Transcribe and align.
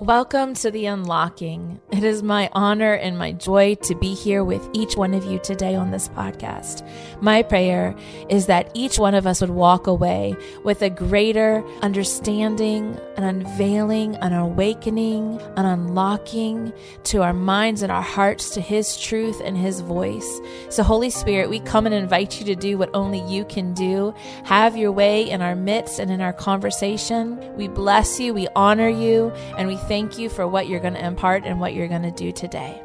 Welcome 0.00 0.54
to 0.54 0.70
the 0.70 0.86
unlocking. 0.86 1.78
It 1.92 2.04
is 2.04 2.22
my 2.22 2.48
honor 2.54 2.94
and 2.94 3.18
my 3.18 3.32
joy 3.32 3.74
to 3.82 3.94
be 3.94 4.14
here 4.14 4.42
with 4.42 4.66
each 4.72 4.96
one 4.96 5.12
of 5.12 5.26
you 5.26 5.38
today 5.40 5.74
on 5.74 5.90
this 5.90 6.08
podcast. 6.08 6.88
My 7.20 7.42
prayer 7.42 7.94
is 8.30 8.46
that 8.46 8.70
each 8.72 8.98
one 8.98 9.14
of 9.14 9.26
us 9.26 9.42
would 9.42 9.50
walk 9.50 9.86
away 9.86 10.34
with 10.64 10.80
a 10.80 10.88
greater 10.88 11.62
understanding, 11.82 12.98
an 13.18 13.24
unveiling, 13.24 14.16
an 14.16 14.32
awakening, 14.32 15.38
an 15.58 15.66
unlocking 15.66 16.72
to 17.04 17.20
our 17.20 17.34
minds 17.34 17.82
and 17.82 17.92
our 17.92 18.00
hearts 18.00 18.48
to 18.54 18.62
His 18.62 18.98
truth 18.98 19.42
and 19.44 19.54
His 19.54 19.80
voice. 19.80 20.40
So, 20.70 20.82
Holy 20.82 21.10
Spirit, 21.10 21.50
we 21.50 21.60
come 21.60 21.84
and 21.84 21.94
invite 21.94 22.40
you 22.40 22.46
to 22.46 22.54
do 22.54 22.78
what 22.78 22.88
only 22.94 23.20
you 23.30 23.44
can 23.44 23.74
do. 23.74 24.14
Have 24.44 24.78
your 24.78 24.92
way 24.92 25.28
in 25.28 25.42
our 25.42 25.54
midst 25.54 25.98
and 25.98 26.10
in 26.10 26.22
our 26.22 26.32
conversation. 26.32 27.38
We 27.54 27.68
bless 27.68 28.18
you, 28.18 28.32
we 28.32 28.48
honor 28.56 28.88
you, 28.88 29.30
and 29.58 29.68
we 29.68 29.76
thank 29.90 30.20
you 30.20 30.28
for 30.28 30.46
what 30.46 30.68
you're 30.68 30.78
going 30.78 30.94
to 30.94 31.04
impart 31.04 31.44
and 31.44 31.58
what 31.58 31.74
you're 31.74 31.88
going 31.88 32.00
to 32.00 32.12
do 32.12 32.30
today. 32.30 32.80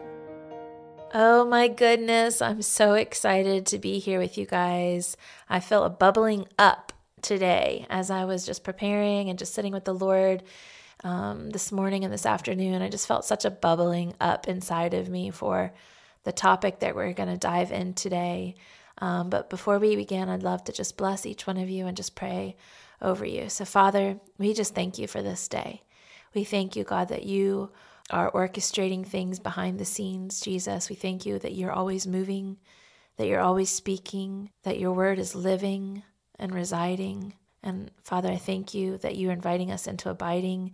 Oh 1.13 1.45
my 1.45 1.67
goodness, 1.67 2.41
I'm 2.41 2.63
so 2.63 2.95
excited 2.95 3.67
to 3.67 3.77
be 3.77 3.99
here 3.99 4.17
with 4.17 4.39
you 4.39 4.47
guys. 4.47 5.15
I 5.47 5.59
feel 5.59 5.83
a 5.83 5.89
bubbling 5.91 6.47
up 6.57 6.93
today 7.21 7.85
as 7.91 8.09
I 8.09 8.25
was 8.25 8.43
just 8.43 8.63
preparing 8.63 9.29
and 9.29 9.37
just 9.37 9.53
sitting 9.53 9.71
with 9.71 9.85
the 9.85 9.93
Lord 9.93 10.41
um, 11.03 11.51
this 11.51 11.71
morning 11.71 12.03
and 12.03 12.11
this 12.11 12.25
afternoon. 12.25 12.81
I 12.81 12.89
just 12.89 13.07
felt 13.07 13.23
such 13.23 13.45
a 13.45 13.51
bubbling 13.51 14.15
up 14.19 14.47
inside 14.47 14.95
of 14.95 15.07
me 15.07 15.29
for 15.29 15.73
the 16.23 16.31
topic 16.31 16.79
that 16.79 16.95
we're 16.95 17.13
going 17.13 17.29
to 17.29 17.37
dive 17.37 17.71
in 17.71 17.93
today. 17.93 18.55
Um, 18.97 19.29
but 19.29 19.51
before 19.51 19.77
we 19.77 19.95
begin, 19.95 20.27
I'd 20.27 20.41
love 20.41 20.63
to 20.63 20.71
just 20.71 20.97
bless 20.97 21.27
each 21.27 21.45
one 21.45 21.57
of 21.57 21.69
you 21.69 21.85
and 21.85 21.95
just 21.95 22.15
pray 22.15 22.55
over 22.99 23.27
you. 23.27 23.47
So, 23.49 23.63
Father, 23.63 24.19
we 24.39 24.55
just 24.55 24.73
thank 24.73 24.97
you 24.97 25.05
for 25.05 25.21
this 25.21 25.47
day. 25.47 25.83
We 26.35 26.43
thank 26.43 26.75
you, 26.75 26.83
God, 26.83 27.07
that 27.07 27.23
you 27.23 27.71
are 28.11 28.29
orchestrating 28.31 29.07
things 29.07 29.39
behind 29.39 29.79
the 29.79 29.85
scenes, 29.85 30.41
Jesus. 30.41 30.89
We 30.89 30.95
thank 30.95 31.25
you 31.25 31.39
that 31.39 31.53
you're 31.53 31.71
always 31.71 32.05
moving, 32.05 32.57
that 33.15 33.27
you're 33.27 33.41
always 33.41 33.69
speaking, 33.69 34.51
that 34.63 34.77
your 34.77 34.91
word 34.91 35.17
is 35.17 35.33
living 35.33 36.03
and 36.37 36.53
residing. 36.53 37.33
And 37.63 37.89
Father, 38.03 38.29
I 38.29 38.35
thank 38.35 38.73
you 38.73 38.97
that 38.97 39.15
you're 39.15 39.31
inviting 39.31 39.71
us 39.71 39.87
into 39.87 40.09
abiding 40.09 40.73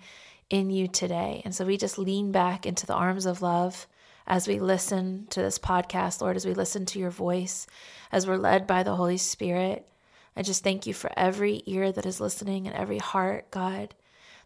in 0.49 0.71
you 0.71 0.87
today. 0.87 1.43
And 1.45 1.53
so 1.53 1.63
we 1.63 1.77
just 1.77 1.99
lean 1.99 2.31
back 2.31 2.65
into 2.65 2.87
the 2.87 2.95
arms 2.95 3.27
of 3.27 3.43
love 3.43 3.87
as 4.25 4.47
we 4.47 4.59
listen 4.59 5.27
to 5.29 5.41
this 5.41 5.59
podcast, 5.59 6.21
Lord, 6.21 6.35
as 6.35 6.45
we 6.45 6.55
listen 6.55 6.85
to 6.87 6.99
your 6.99 7.11
voice, 7.11 7.67
as 8.11 8.25
we're 8.25 8.37
led 8.37 8.65
by 8.65 8.81
the 8.81 8.95
Holy 8.95 9.17
Spirit. 9.17 9.87
I 10.35 10.41
just 10.41 10.63
thank 10.63 10.87
you 10.87 10.93
for 10.93 11.11
every 11.15 11.61
ear 11.67 11.91
that 11.91 12.05
is 12.05 12.19
listening 12.19 12.67
and 12.67 12.75
every 12.75 12.97
heart, 12.97 13.51
God 13.51 13.93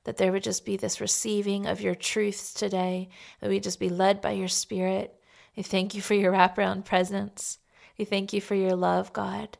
that 0.06 0.18
there 0.18 0.32
would 0.32 0.44
just 0.44 0.66
be 0.66 0.78
this 0.78 1.02
receiving 1.02 1.66
of 1.66 1.82
your 1.82 1.96
truths 1.96 2.54
today, 2.54 3.10
that 3.42 3.50
we'd 3.50 3.64
just 3.64 3.80
be 3.80 3.90
led 3.90 4.22
by 4.22 4.32
your 4.32 4.48
spirit. 4.48 5.20
We 5.56 5.64
thank 5.64 5.94
you 5.94 6.02
for 6.02 6.14
your 6.14 6.32
wraparound 6.32 6.86
presence. 6.86 7.60
We 7.98 8.06
thank 8.06 8.32
you 8.32 8.42
for 8.42 8.56
your 8.56 8.76
love, 8.76 9.14
God, 9.14 9.58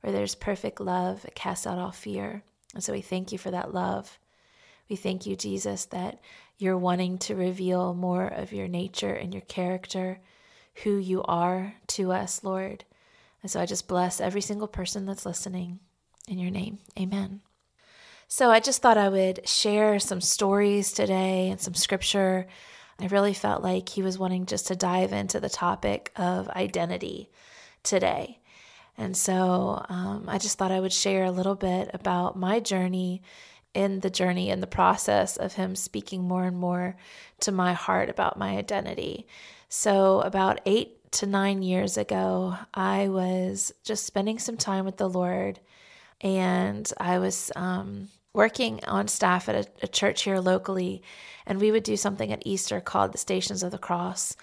where 0.00 0.12
there's 0.12 0.34
perfect 0.34 0.80
love, 0.80 1.24
it 1.24 1.34
casts 1.34 1.66
out 1.66 1.78
all 1.78 1.92
fear. 1.92 2.42
And 2.74 2.84
so 2.84 2.92
we 2.92 3.00
thank 3.00 3.32
you 3.32 3.38
for 3.38 3.50
that 3.50 3.74
love. 3.74 4.18
We 4.88 4.96
thank 4.96 5.26
you, 5.26 5.34
Jesus, 5.34 5.86
that 5.86 6.20
you're 6.58 6.78
wanting 6.78 7.18
to 7.18 7.34
reveal 7.34 7.94
more 7.94 8.26
of 8.26 8.52
your 8.52 8.68
nature 8.68 9.12
and 9.12 9.32
your 9.32 9.42
character, 9.42 10.20
who 10.84 10.96
you 10.96 11.22
are 11.22 11.74
to 11.88 12.12
us, 12.12 12.44
Lord. 12.44 12.84
And 13.42 13.50
so 13.50 13.60
I 13.60 13.66
just 13.66 13.88
bless 13.88 14.20
every 14.20 14.40
single 14.40 14.68
person 14.68 15.06
that's 15.06 15.26
listening. 15.26 15.80
In 16.28 16.38
your 16.38 16.50
name, 16.50 16.78
amen. 16.98 17.40
So 18.28 18.50
I 18.50 18.58
just 18.58 18.82
thought 18.82 18.98
I 18.98 19.08
would 19.08 19.48
share 19.48 20.00
some 20.00 20.20
stories 20.20 20.92
today 20.92 21.48
and 21.48 21.60
some 21.60 21.74
scripture. 21.74 22.48
I 22.98 23.06
really 23.06 23.34
felt 23.34 23.62
like 23.62 23.88
he 23.88 24.02
was 24.02 24.18
wanting 24.18 24.46
just 24.46 24.66
to 24.66 24.76
dive 24.76 25.12
into 25.12 25.38
the 25.38 25.48
topic 25.48 26.10
of 26.16 26.48
identity 26.48 27.30
today. 27.84 28.40
And 28.98 29.16
so 29.16 29.84
um, 29.88 30.24
I 30.26 30.38
just 30.38 30.58
thought 30.58 30.72
I 30.72 30.80
would 30.80 30.92
share 30.92 31.24
a 31.24 31.30
little 31.30 31.54
bit 31.54 31.90
about 31.92 32.36
my 32.36 32.58
journey 32.58 33.22
in 33.74 34.00
the 34.00 34.10
journey 34.10 34.50
in 34.50 34.60
the 34.60 34.66
process 34.66 35.36
of 35.36 35.52
him 35.52 35.76
speaking 35.76 36.24
more 36.24 36.44
and 36.44 36.56
more 36.56 36.96
to 37.40 37.52
my 37.52 37.74
heart 37.74 38.08
about 38.08 38.38
my 38.38 38.56
identity. 38.56 39.26
So, 39.68 40.20
about 40.22 40.60
eight 40.64 41.12
to 41.12 41.26
nine 41.26 41.60
years 41.60 41.98
ago, 41.98 42.56
I 42.72 43.08
was 43.08 43.72
just 43.84 44.06
spending 44.06 44.38
some 44.38 44.56
time 44.56 44.86
with 44.86 44.96
the 44.96 45.10
Lord 45.10 45.60
and 46.22 46.90
I 46.98 47.18
was 47.18 47.52
um, 47.54 48.08
working 48.36 48.78
on 48.86 49.08
staff 49.08 49.48
at 49.48 49.54
a, 49.54 49.66
a, 49.82 49.88
church 49.88 50.24
here 50.24 50.38
locally, 50.38 51.02
and 51.46 51.58
we 51.58 51.72
would 51.72 51.82
do 51.82 51.96
something 51.96 52.30
at 52.30 52.42
Easter 52.44 52.82
called 52.82 53.12
the 53.12 53.18
Stations 53.18 53.62
of 53.62 53.72
the 53.72 53.78
Cross. 53.78 54.36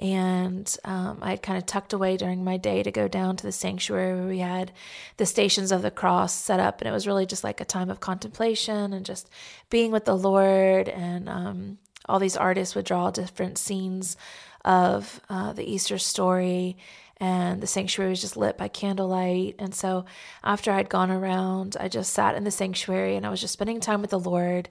And 0.00 0.76
um, 0.84 1.20
I 1.22 1.30
had 1.30 1.42
kind 1.42 1.56
of 1.56 1.64
tucked 1.64 1.92
away 1.92 2.16
during 2.16 2.42
my 2.42 2.56
day 2.56 2.82
to 2.82 2.90
go 2.90 3.06
down 3.06 3.36
to 3.36 3.44
the 3.44 3.52
sanctuary 3.52 4.18
where 4.18 4.28
we 4.28 4.40
had 4.40 4.72
the 5.16 5.24
Stations 5.24 5.70
of 5.70 5.82
the 5.82 5.92
Cross 5.92 6.34
set 6.34 6.58
up. 6.58 6.80
And 6.80 6.88
it 6.88 6.92
was 6.92 7.06
really 7.06 7.24
just 7.24 7.44
like 7.44 7.60
a 7.60 7.64
time 7.64 7.88
of 7.88 8.00
contemplation 8.00 8.92
and 8.92 9.06
just 9.06 9.30
being 9.70 9.92
with 9.92 10.04
the 10.06 10.18
Lord. 10.18 10.88
And 10.88 11.28
um, 11.28 11.78
all 12.06 12.18
these 12.18 12.36
artists 12.36 12.74
would 12.74 12.84
draw 12.84 13.10
different 13.10 13.58
scenes 13.58 14.16
of 14.64 15.20
uh, 15.30 15.52
the 15.52 15.64
Easter 15.64 15.98
story 15.98 16.76
and 17.18 17.62
the 17.62 17.66
sanctuary 17.66 18.10
was 18.10 18.20
just 18.20 18.36
lit 18.36 18.58
by 18.58 18.68
candlelight. 18.68 19.56
And 19.58 19.74
so 19.74 20.04
after 20.44 20.70
I'd 20.70 20.90
gone 20.90 21.10
around, 21.10 21.76
I 21.80 21.88
just 21.88 22.12
sat 22.12 22.34
in 22.34 22.44
the 22.44 22.50
sanctuary 22.50 23.16
and 23.16 23.24
I 23.24 23.30
was 23.30 23.40
just 23.40 23.54
spending 23.54 23.80
time 23.80 24.02
with 24.02 24.10
the 24.10 24.20
Lord. 24.20 24.68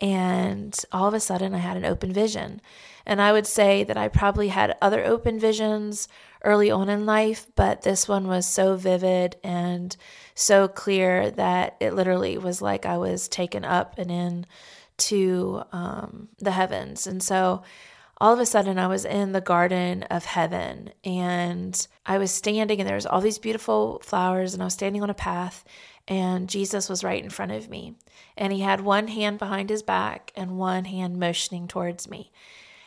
And 0.00 0.76
all 0.90 1.06
of 1.06 1.14
a 1.14 1.20
sudden, 1.20 1.54
I 1.54 1.58
had 1.58 1.76
an 1.76 1.84
open 1.84 2.12
vision. 2.12 2.62
And 3.04 3.20
I 3.20 3.32
would 3.32 3.46
say 3.46 3.84
that 3.84 3.96
I 3.96 4.08
probably 4.08 4.48
had 4.48 4.76
other 4.80 5.04
open 5.04 5.38
visions 5.38 6.08
early 6.44 6.70
on 6.70 6.88
in 6.88 7.04
life, 7.04 7.46
but 7.56 7.82
this 7.82 8.08
one 8.08 8.26
was 8.26 8.46
so 8.46 8.76
vivid 8.76 9.36
and 9.44 9.94
so 10.34 10.68
clear 10.68 11.30
that 11.32 11.76
it 11.78 11.94
literally 11.94 12.38
was 12.38 12.62
like 12.62 12.86
I 12.86 12.96
was 12.96 13.28
taken 13.28 13.64
up 13.64 13.98
and 13.98 14.10
in 14.10 14.46
to 14.98 15.62
um, 15.72 16.28
the 16.38 16.52
heavens. 16.52 17.06
And 17.06 17.22
so 17.22 17.62
all 18.22 18.32
of 18.32 18.38
a 18.38 18.46
sudden 18.46 18.78
I 18.78 18.86
was 18.86 19.04
in 19.04 19.32
the 19.32 19.40
garden 19.40 20.04
of 20.04 20.24
heaven 20.24 20.92
and 21.02 21.88
I 22.06 22.18
was 22.18 22.30
standing 22.30 22.78
and 22.78 22.88
there 22.88 22.94
was 22.94 23.04
all 23.04 23.20
these 23.20 23.40
beautiful 23.40 24.00
flowers 24.04 24.54
and 24.54 24.62
I 24.62 24.66
was 24.66 24.74
standing 24.74 25.02
on 25.02 25.10
a 25.10 25.14
path 25.14 25.64
and 26.06 26.48
Jesus 26.48 26.88
was 26.88 27.02
right 27.02 27.20
in 27.20 27.30
front 27.30 27.50
of 27.50 27.68
me. 27.68 27.96
And 28.36 28.52
he 28.52 28.60
had 28.60 28.80
one 28.80 29.08
hand 29.08 29.40
behind 29.40 29.70
his 29.70 29.82
back 29.82 30.30
and 30.36 30.56
one 30.56 30.84
hand 30.84 31.18
motioning 31.18 31.66
towards 31.66 32.08
me. 32.08 32.30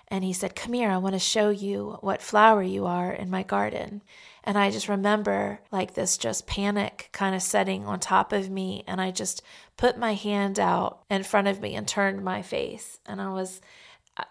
And 0.08 0.24
he 0.24 0.32
said, 0.32 0.56
Come 0.56 0.72
here, 0.72 0.90
I 0.90 0.98
want 0.98 1.16
to 1.16 1.20
show 1.20 1.50
you 1.50 1.98
what 2.00 2.22
flower 2.22 2.64
you 2.64 2.86
are 2.86 3.12
in 3.12 3.30
my 3.30 3.44
garden. 3.44 4.04
And 4.46 4.58
I 4.58 4.72
just 4.72 4.88
remember 4.88 5.60
like 5.70 5.96
this 5.96 6.18
just 6.18 6.48
panic 6.48 7.10
kind 7.12 7.36
of 7.36 7.42
setting 7.42 7.86
on 7.86 8.00
top 8.00 8.32
of 8.32 8.50
me. 8.50 8.86
And 8.88 9.02
I 9.02 9.12
just 9.12 9.42
put 9.76 9.98
my 9.98 10.14
hand 10.14 10.62
out 10.62 11.04
in 11.10 11.24
front 11.24 11.50
of 11.50 11.60
me 11.60 11.76
and 11.76 11.86
turned 11.86 12.24
my 12.24 12.42
face. 12.42 13.00
And 13.06 13.20
I 13.20 13.34
was 13.34 13.60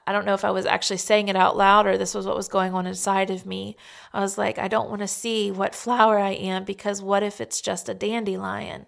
I 0.07 0.13
don't 0.13 0.25
know 0.25 0.35
if 0.35 0.45
I 0.45 0.51
was 0.51 0.65
actually 0.65 0.97
saying 0.97 1.29
it 1.29 1.37
out 1.37 1.59
loud 1.59 1.87
or 1.87 1.99
this 1.99 2.15
was 2.15 2.27
what 2.27 2.37
was 2.37 2.49
going 2.49 2.73
on 2.73 2.87
inside 2.87 3.31
of 3.31 3.45
me. 3.45 3.77
I 4.15 4.21
was 4.21 4.39
like, 4.39 4.59
I 4.59 4.67
don't 4.67 4.89
want 4.89 5.03
to 5.03 5.09
see 5.09 5.51
what 5.51 5.75
flower 5.75 6.19
I 6.19 6.31
am 6.31 6.65
because 6.65 7.03
what 7.03 7.23
if 7.23 7.39
it's 7.39 7.61
just 7.61 7.89
a 7.91 7.95
dandelion? 7.95 8.87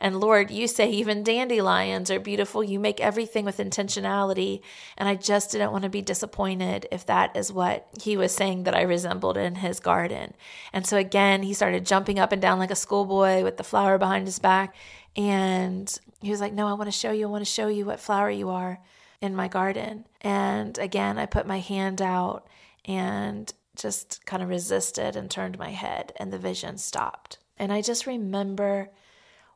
And 0.00 0.20
Lord, 0.20 0.50
you 0.50 0.68
say 0.68 0.90
even 0.90 1.22
dandelions 1.22 2.10
are 2.10 2.20
beautiful. 2.20 2.62
You 2.62 2.78
make 2.78 3.00
everything 3.00 3.46
with 3.46 3.56
intentionality. 3.56 4.60
And 4.98 5.08
I 5.08 5.14
just 5.14 5.52
didn't 5.52 5.72
want 5.72 5.84
to 5.84 5.88
be 5.88 6.02
disappointed 6.02 6.86
if 6.92 7.06
that 7.06 7.34
is 7.34 7.50
what 7.50 7.88
he 8.02 8.16
was 8.18 8.34
saying 8.34 8.64
that 8.64 8.74
I 8.74 8.82
resembled 8.82 9.38
in 9.38 9.54
his 9.54 9.80
garden. 9.80 10.34
And 10.74 10.86
so 10.86 10.98
again, 10.98 11.42
he 11.42 11.54
started 11.54 11.86
jumping 11.86 12.18
up 12.18 12.32
and 12.32 12.42
down 12.42 12.58
like 12.58 12.70
a 12.70 12.76
schoolboy 12.76 13.42
with 13.42 13.56
the 13.56 13.64
flower 13.64 13.96
behind 13.96 14.26
his 14.26 14.38
back. 14.38 14.74
And 15.16 15.96
he 16.20 16.30
was 16.30 16.40
like, 16.40 16.52
No, 16.52 16.66
I 16.66 16.74
want 16.74 16.88
to 16.88 16.98
show 16.98 17.12
you. 17.12 17.26
I 17.26 17.30
want 17.30 17.44
to 17.44 17.50
show 17.50 17.68
you 17.68 17.86
what 17.86 18.00
flower 18.00 18.28
you 18.28 18.50
are 18.50 18.80
in 19.24 19.34
my 19.34 19.48
garden. 19.48 20.06
And 20.20 20.78
again, 20.78 21.18
I 21.18 21.26
put 21.26 21.46
my 21.46 21.58
hand 21.58 22.02
out 22.02 22.46
and 22.84 23.52
just 23.74 24.24
kind 24.26 24.42
of 24.42 24.48
resisted 24.48 25.16
and 25.16 25.30
turned 25.30 25.58
my 25.58 25.70
head, 25.70 26.12
and 26.16 26.32
the 26.32 26.38
vision 26.38 26.78
stopped. 26.78 27.38
And 27.56 27.72
I 27.72 27.80
just 27.80 28.06
remember 28.06 28.90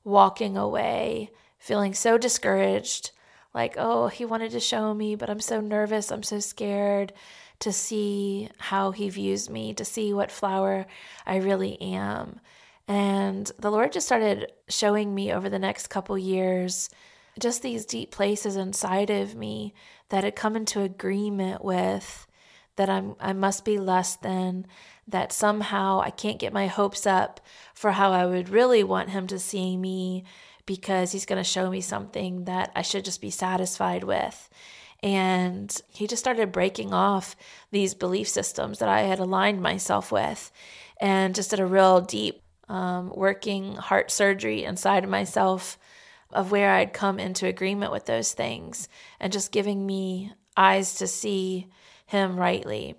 walking 0.03 0.57
away 0.57 1.31
feeling 1.59 1.93
so 1.93 2.17
discouraged 2.17 3.11
like, 3.53 3.75
oh, 3.77 4.09
he 4.09 4.25
wanted 4.25 4.53
to 4.53 4.61
show 4.61 4.95
me, 4.95 5.15
but 5.15 5.29
I'm 5.29 5.41
so 5.41 5.61
nervous, 5.61 6.11
I'm 6.11 6.23
so 6.23 6.39
scared 6.39 7.13
to 7.61 7.73
see 7.73 8.49
how 8.59 8.93
he 8.93 9.09
views 9.11 9.51
me, 9.51 9.75
to 9.75 9.85
see 9.85 10.13
what 10.13 10.31
flower 10.31 10.87
I 11.27 11.37
really 11.37 11.81
am. 11.81 12.41
And 12.87 13.51
the 13.59 13.71
Lord 13.71 13.93
just 13.93 14.07
started 14.07 14.53
showing 14.69 15.15
me 15.15 15.33
over 15.33 15.51
the 15.51 15.59
next 15.59 15.89
couple 15.89 16.17
years 16.17 16.89
just 17.41 17.63
these 17.63 17.85
deep 17.85 18.11
places 18.11 18.57
inside 18.57 19.11
of 19.11 19.35
me 19.35 19.75
that 20.09 20.25
had 20.25 20.37
come 20.37 20.57
into 20.57 20.81
agreement 20.81 21.65
with 21.65 22.27
that 22.77 22.89
I'm 22.89 23.17
I 23.21 23.33
must 23.33 23.65
be 23.65 23.79
less 23.79 24.17
than 24.17 24.67
that 25.07 25.33
somehow 25.33 26.01
I 26.01 26.11
can't 26.11 26.39
get 26.39 26.53
my 26.53 26.67
hopes 26.67 27.07
up 27.07 27.41
for 27.75 27.93
how 27.93 28.13
I 28.13 28.27
would 28.27 28.49
really 28.49 28.85
want 28.85 29.11
him 29.11 29.27
to 29.29 29.39
see 29.39 29.77
me 29.77 30.25
because 30.65 31.13
he's 31.13 31.27
going 31.27 31.43
to 31.43 31.45
show 31.45 31.71
me 31.71 31.81
something 31.81 32.45
that 32.45 32.71
I 32.77 32.83
should 32.83 33.05
just 33.05 33.21
be 33.21 33.31
satisfied 33.31 34.05
with. 34.05 34.51
And 35.03 35.75
he 35.89 36.07
just 36.07 36.23
started 36.23 36.53
breaking 36.53 36.93
off 36.93 37.37
these 37.71 37.95
belief 37.95 38.29
systems 38.29 38.79
that 38.79 38.89
I 38.89 39.03
had 39.03 39.19
aligned 39.19 39.63
myself 39.63 40.13
with 40.13 40.53
and 41.01 41.35
just 41.35 41.51
did 41.51 41.61
a 41.61 41.67
real 41.67 42.01
deep 42.01 42.43
um, 42.69 43.11
working 43.15 43.77
heart 43.77 44.11
surgery 44.11 44.65
inside 44.65 45.05
of 45.05 45.11
myself 45.11 45.79
of 46.33 46.51
where 46.51 46.73
I'd 46.73 46.93
come 46.93 47.19
into 47.19 47.47
agreement 47.47 47.93
with 47.93 48.07
those 48.07 48.33
things 48.33 48.89
and 49.19 49.33
just 49.33 49.53
giving 49.53 49.87
me 49.87 50.33
eyes 50.57 50.95
to 50.97 51.07
see 51.07 51.69
him 52.07 52.37
rightly. 52.37 52.97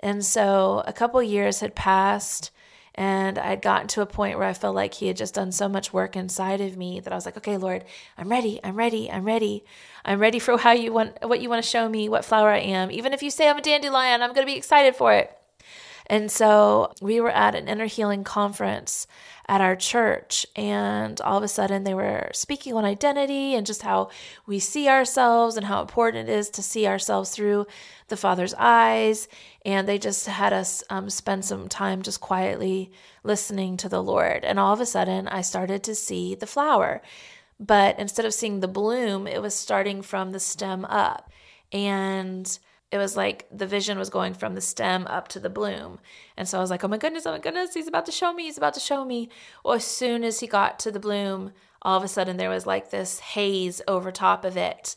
And 0.00 0.24
so 0.24 0.82
a 0.86 0.92
couple 0.92 1.22
years 1.22 1.60
had 1.60 1.74
passed 1.74 2.50
and 2.96 3.38
I'd 3.38 3.60
gotten 3.60 3.88
to 3.88 4.00
a 4.00 4.06
point 4.06 4.38
where 4.38 4.48
I 4.48 4.54
felt 4.54 4.74
like 4.74 4.94
he 4.94 5.08
had 5.08 5.18
just 5.18 5.34
done 5.34 5.52
so 5.52 5.68
much 5.68 5.92
work 5.92 6.16
inside 6.16 6.62
of 6.62 6.78
me 6.78 6.98
that 7.00 7.12
I 7.12 7.16
was 7.16 7.26
like, 7.26 7.36
okay, 7.36 7.58
Lord, 7.58 7.84
I'm 8.16 8.30
ready. 8.30 8.58
I'm 8.64 8.74
ready. 8.74 9.10
I'm 9.10 9.24
ready. 9.24 9.64
I'm 10.04 10.18
ready 10.18 10.38
for 10.38 10.56
how 10.56 10.72
you 10.72 10.92
want, 10.92 11.18
what 11.22 11.40
you 11.40 11.50
want 11.50 11.62
to 11.62 11.68
show 11.68 11.88
me, 11.88 12.08
what 12.08 12.24
flower 12.24 12.50
I 12.50 12.60
am. 12.60 12.90
Even 12.90 13.12
if 13.12 13.22
you 13.22 13.30
say 13.30 13.50
I'm 13.50 13.58
a 13.58 13.62
dandelion, 13.62 14.22
I'm 14.22 14.32
going 14.32 14.46
to 14.46 14.50
be 14.50 14.56
excited 14.56 14.96
for 14.96 15.12
it. 15.12 15.35
And 16.08 16.30
so 16.30 16.92
we 17.00 17.20
were 17.20 17.30
at 17.30 17.54
an 17.54 17.68
inner 17.68 17.86
healing 17.86 18.22
conference 18.24 19.06
at 19.48 19.60
our 19.60 19.76
church, 19.76 20.46
and 20.56 21.20
all 21.20 21.38
of 21.38 21.44
a 21.44 21.48
sudden 21.48 21.84
they 21.84 21.94
were 21.94 22.30
speaking 22.32 22.74
on 22.74 22.84
identity 22.84 23.54
and 23.54 23.66
just 23.66 23.82
how 23.82 24.10
we 24.46 24.58
see 24.58 24.88
ourselves 24.88 25.56
and 25.56 25.66
how 25.66 25.80
important 25.80 26.28
it 26.28 26.32
is 26.32 26.50
to 26.50 26.62
see 26.62 26.86
ourselves 26.86 27.30
through 27.30 27.66
the 28.08 28.16
Father's 28.16 28.54
eyes. 28.58 29.28
And 29.64 29.88
they 29.88 29.98
just 29.98 30.26
had 30.26 30.52
us 30.52 30.82
um, 30.90 31.10
spend 31.10 31.44
some 31.44 31.68
time 31.68 32.02
just 32.02 32.20
quietly 32.20 32.92
listening 33.22 33.76
to 33.78 33.88
the 33.88 34.02
Lord. 34.02 34.44
And 34.44 34.58
all 34.58 34.72
of 34.72 34.80
a 34.80 34.86
sudden, 34.86 35.28
I 35.28 35.42
started 35.42 35.82
to 35.84 35.94
see 35.94 36.34
the 36.34 36.46
flower. 36.46 37.02
But 37.58 37.98
instead 37.98 38.26
of 38.26 38.34
seeing 38.34 38.60
the 38.60 38.68
bloom, 38.68 39.26
it 39.26 39.40
was 39.40 39.54
starting 39.54 40.02
from 40.02 40.32
the 40.32 40.40
stem 40.40 40.84
up. 40.84 41.30
And 41.72 42.58
it 42.92 42.98
was 42.98 43.16
like 43.16 43.46
the 43.50 43.66
vision 43.66 43.98
was 43.98 44.10
going 44.10 44.34
from 44.34 44.54
the 44.54 44.60
stem 44.60 45.06
up 45.08 45.28
to 45.28 45.40
the 45.40 45.50
bloom. 45.50 45.98
And 46.36 46.48
so 46.48 46.58
I 46.58 46.60
was 46.60 46.70
like, 46.70 46.84
oh 46.84 46.88
my 46.88 46.98
goodness, 46.98 47.26
oh 47.26 47.32
my 47.32 47.38
goodness, 47.38 47.74
he's 47.74 47.88
about 47.88 48.06
to 48.06 48.12
show 48.12 48.32
me, 48.32 48.44
he's 48.44 48.58
about 48.58 48.74
to 48.74 48.80
show 48.80 49.04
me. 49.04 49.28
Well, 49.64 49.74
as 49.74 49.84
soon 49.84 50.22
as 50.22 50.40
he 50.40 50.46
got 50.46 50.78
to 50.80 50.92
the 50.92 51.00
bloom, 51.00 51.52
all 51.82 51.96
of 51.98 52.04
a 52.04 52.08
sudden 52.08 52.36
there 52.36 52.50
was 52.50 52.66
like 52.66 52.90
this 52.90 53.18
haze 53.18 53.82
over 53.88 54.12
top 54.12 54.44
of 54.44 54.56
it, 54.56 54.94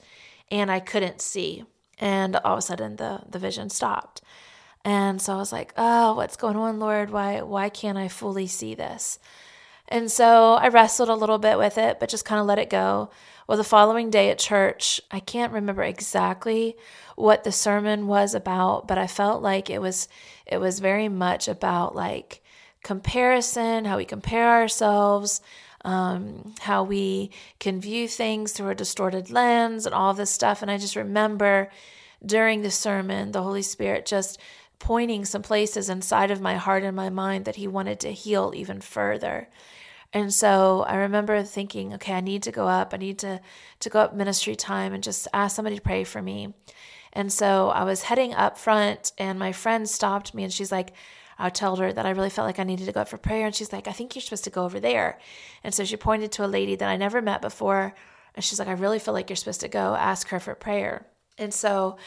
and 0.52 0.72
I 0.72 0.80
couldn't 0.80 1.22
see. 1.22 1.64
And 1.98 2.36
all 2.38 2.54
of 2.54 2.60
a 2.60 2.62
sudden 2.62 2.96
the, 2.96 3.24
the 3.28 3.40
vision 3.40 3.70
stopped. 3.70 4.22
And 4.86 5.22
so 5.22 5.34
I 5.34 5.38
was 5.38 5.52
like, 5.52 5.74
oh, 5.76 6.16
what's 6.16 6.38
going 6.38 6.56
on, 6.56 6.80
Lord? 6.80 7.10
Why 7.10 7.42
why 7.42 7.70
can't 7.70 7.98
I 7.98 8.08
fully 8.08 8.48
see 8.48 8.76
this? 8.76 9.20
And 9.90 10.10
so 10.12 10.54
I 10.54 10.68
wrestled 10.70 11.10
a 11.10 11.16
little 11.16 11.40
bit 11.40 11.58
with 11.58 11.78
it, 11.78 12.00
but 12.00 12.10
just 12.10 12.24
kind 12.24 12.40
of 12.40 12.46
let 12.46 12.60
it 12.60 12.70
go. 12.70 13.10
Well, 13.50 13.58
the 13.58 13.64
following 13.64 14.12
day 14.12 14.30
at 14.30 14.38
church, 14.38 15.02
I 15.10 15.20
can't 15.20 15.52
remember 15.52 15.82
exactly 15.82 16.78
what 17.16 17.44
the 17.44 17.52
sermon 17.52 18.06
was 18.06 18.36
about, 18.36 18.88
but 18.88 19.00
I 19.00 19.08
felt 19.08 19.42
like 19.42 19.72
it 19.72 19.82
was 19.82 20.08
it 20.46 20.60
was 20.60 20.80
very 20.80 21.10
much 21.10 21.48
about 21.48 21.96
like 21.96 22.44
comparison, 22.84 23.86
how 23.86 23.98
we 23.98 24.06
compare 24.06 24.52
ourselves, 24.52 25.42
um, 25.84 26.54
how 26.60 26.84
we 26.84 27.32
can 27.60 27.82
view 27.82 28.08
things 28.08 28.52
through 28.52 28.70
a 28.70 28.76
distorted 28.76 29.32
lens, 29.32 29.88
and 29.88 29.96
all 29.96 30.14
this 30.14 30.30
stuff. 30.30 30.62
And 30.62 30.70
I 30.70 30.78
just 30.78 30.96
remember 30.96 31.72
during 32.24 32.62
the 32.62 32.70
sermon, 32.70 33.32
the 33.32 33.42
Holy 33.42 33.64
Spirit 33.64 34.06
just 34.06 34.40
pointing 34.78 35.26
some 35.26 35.42
places 35.42 35.90
inside 35.90 36.30
of 36.30 36.40
my 36.40 36.56
heart 36.56 36.84
and 36.84 36.96
my 36.96 37.10
mind 37.10 37.46
that 37.46 37.56
He 37.56 37.68
wanted 37.68 38.00
to 38.02 38.12
heal 38.12 38.54
even 38.56 38.80
further. 38.80 39.50
And 40.12 40.34
so 40.34 40.84
I 40.88 40.96
remember 40.96 41.44
thinking, 41.44 41.94
okay, 41.94 42.14
I 42.14 42.22
need 42.22 42.44
to 42.44 42.52
go 42.52 42.68
up. 42.68 42.94
I 42.94 42.98
need 42.98 43.20
to 43.20 43.42
to 43.80 43.90
go 43.90 44.00
up 44.00 44.16
ministry 44.16 44.56
time 44.56 44.94
and 44.94 45.04
just 45.04 45.28
ask 45.34 45.56
somebody 45.56 45.76
to 45.76 45.82
pray 45.82 46.04
for 46.04 46.22
me. 46.22 46.54
And 47.14 47.32
so 47.32 47.70
I 47.70 47.84
was 47.84 48.04
heading 48.04 48.34
up 48.34 48.58
front 48.58 49.12
and 49.18 49.40
my 49.40 49.52
friend 49.52 49.88
stopped 49.90 50.34
me 50.34 50.44
and 50.44 50.54
she's 50.54 50.72
like, 50.72 50.94
I 51.38 51.50
told 51.50 51.80
her 51.80 51.94
that 51.94 52.06
I 52.06 52.12
really 52.12 52.30
felt 52.30 52.48
like 52.48 52.60
I 52.60 52.64
needed 52.64 52.86
to 52.86 52.92
go 52.92 53.02
up 53.02 53.08
for 53.08 53.18
prayer. 53.18 53.46
And 53.46 53.56
she's 53.56 53.72
like, 53.72 53.88
I 53.88 53.94
think 53.94 54.14
you're 54.14 54.22
supposed 54.22 54.44
to 54.44 54.50
go 54.50 54.66
over 54.66 54.80
there. 54.80 55.20
And 55.64 55.74
so 55.74 55.86
she 55.86 55.96
pointed 55.96 56.32
to 56.34 56.46
a 56.46 56.48
lady 56.48 56.76
that 56.76 56.90
I 56.90 56.98
never 56.98 57.22
met 57.22 57.42
before. 57.42 57.96
And 58.36 58.44
she's 58.44 58.60
like, 58.60 58.68
I 58.68 58.74
really 58.74 59.00
feel 59.00 59.14
like 59.14 59.30
you're 59.30 59.38
supposed 59.38 59.62
to 59.62 59.70
go 59.70 59.96
ask 59.96 60.28
her 60.30 60.40
for 60.40 60.54
prayer. 60.54 61.08
And 61.38 61.54
so 61.54 61.98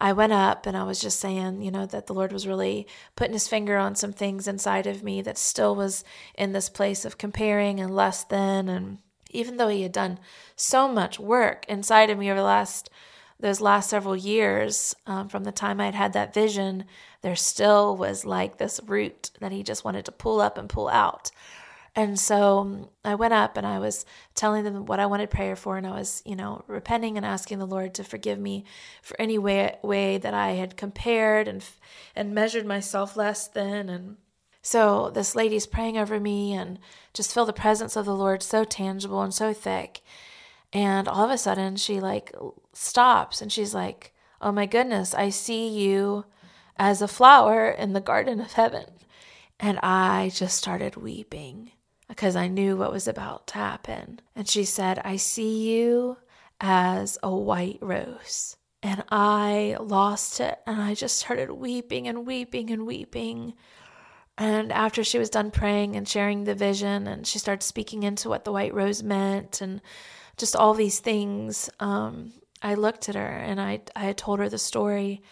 I 0.00 0.14
went 0.14 0.32
up 0.32 0.66
and 0.66 0.76
I 0.76 0.84
was 0.84 0.98
just 0.98 1.20
saying, 1.20 1.60
you 1.60 1.70
know, 1.70 1.84
that 1.86 2.06
the 2.06 2.14
Lord 2.14 2.32
was 2.32 2.46
really 2.46 2.86
putting 3.16 3.34
his 3.34 3.48
finger 3.48 3.76
on 3.76 3.94
some 3.94 4.12
things 4.12 4.48
inside 4.48 4.86
of 4.86 5.02
me 5.02 5.20
that 5.22 5.36
still 5.36 5.76
was 5.76 6.04
in 6.34 6.52
this 6.52 6.70
place 6.70 7.04
of 7.04 7.18
comparing 7.18 7.80
and 7.80 7.94
less 7.94 8.24
than. 8.24 8.68
And 8.70 8.98
even 9.30 9.58
though 9.58 9.68
he 9.68 9.82
had 9.82 9.92
done 9.92 10.18
so 10.56 10.88
much 10.88 11.20
work 11.20 11.66
inside 11.68 12.08
of 12.08 12.18
me 12.18 12.30
over 12.30 12.40
the 12.40 12.46
last, 12.46 12.88
those 13.38 13.60
last 13.60 13.90
several 13.90 14.16
years, 14.16 14.94
um, 15.06 15.28
from 15.28 15.44
the 15.44 15.52
time 15.52 15.80
I'd 15.80 15.94
had 15.94 16.14
that 16.14 16.32
vision, 16.32 16.84
there 17.20 17.36
still 17.36 17.94
was 17.94 18.24
like 18.24 18.56
this 18.56 18.80
root 18.86 19.30
that 19.40 19.52
he 19.52 19.62
just 19.62 19.84
wanted 19.84 20.06
to 20.06 20.12
pull 20.12 20.40
up 20.40 20.56
and 20.56 20.68
pull 20.68 20.88
out. 20.88 21.30
And 21.96 22.18
so 22.18 22.58
um, 22.58 22.88
I 23.04 23.16
went 23.16 23.34
up 23.34 23.56
and 23.56 23.66
I 23.66 23.78
was 23.78 24.04
telling 24.34 24.64
them 24.64 24.86
what 24.86 25.00
I 25.00 25.06
wanted 25.06 25.30
prayer 25.30 25.56
for. 25.56 25.76
And 25.76 25.86
I 25.86 25.90
was, 25.90 26.22
you 26.24 26.36
know, 26.36 26.64
repenting 26.68 27.16
and 27.16 27.26
asking 27.26 27.58
the 27.58 27.66
Lord 27.66 27.94
to 27.94 28.04
forgive 28.04 28.38
me 28.38 28.64
for 29.02 29.20
any 29.20 29.38
way, 29.38 29.76
way 29.82 30.18
that 30.18 30.34
I 30.34 30.52
had 30.52 30.76
compared 30.76 31.48
and, 31.48 31.64
and 32.14 32.34
measured 32.34 32.64
myself 32.64 33.16
less 33.16 33.48
than. 33.48 33.88
And 33.88 34.16
so 34.62 35.10
this 35.10 35.34
lady's 35.34 35.66
praying 35.66 35.98
over 35.98 36.20
me 36.20 36.52
and 36.52 36.78
just 37.12 37.34
feel 37.34 37.44
the 37.44 37.52
presence 37.52 37.96
of 37.96 38.06
the 38.06 38.14
Lord 38.14 38.42
so 38.42 38.62
tangible 38.62 39.22
and 39.22 39.34
so 39.34 39.52
thick. 39.52 40.00
And 40.72 41.08
all 41.08 41.24
of 41.24 41.30
a 41.32 41.38
sudden 41.38 41.76
she 41.76 41.98
like 41.98 42.32
stops 42.72 43.42
and 43.42 43.50
she's 43.50 43.74
like, 43.74 44.12
Oh 44.40 44.52
my 44.52 44.64
goodness, 44.64 45.12
I 45.12 45.30
see 45.30 45.68
you 45.68 46.24
as 46.76 47.02
a 47.02 47.08
flower 47.08 47.68
in 47.68 47.92
the 47.92 48.00
garden 48.00 48.40
of 48.40 48.52
heaven. 48.52 48.86
And 49.58 49.78
I 49.82 50.30
just 50.32 50.56
started 50.56 50.96
weeping 50.96 51.72
because 52.10 52.34
I 52.34 52.48
knew 52.48 52.76
what 52.76 52.90
was 52.90 53.06
about 53.06 53.46
to 53.46 53.54
happen. 53.54 54.20
And 54.34 54.48
she 54.48 54.64
said, 54.64 55.00
I 55.04 55.14
see 55.14 55.70
you 55.70 56.16
as 56.60 57.16
a 57.22 57.32
white 57.32 57.78
rose. 57.80 58.56
And 58.82 59.04
I 59.12 59.76
lost 59.78 60.40
it 60.40 60.58
and 60.66 60.82
I 60.82 60.94
just 60.94 61.18
started 61.18 61.52
weeping 61.52 62.08
and 62.08 62.26
weeping 62.26 62.70
and 62.70 62.84
weeping. 62.84 63.54
And 64.36 64.72
after 64.72 65.04
she 65.04 65.20
was 65.20 65.30
done 65.30 65.52
praying 65.52 65.94
and 65.94 66.08
sharing 66.08 66.42
the 66.42 66.54
vision, 66.56 67.06
and 67.06 67.24
she 67.24 67.38
started 67.38 67.62
speaking 67.62 68.02
into 68.02 68.28
what 68.28 68.44
the 68.44 68.52
white 68.52 68.74
rose 68.74 69.04
meant 69.04 69.60
and 69.60 69.80
just 70.36 70.56
all 70.56 70.74
these 70.74 70.98
things, 70.98 71.70
um, 71.78 72.32
I 72.60 72.74
looked 72.74 73.08
at 73.08 73.14
her 73.14 73.20
and 73.20 73.60
I, 73.60 73.82
I 73.94 74.14
told 74.14 74.40
her 74.40 74.48
the 74.48 74.58
story. 74.58 75.22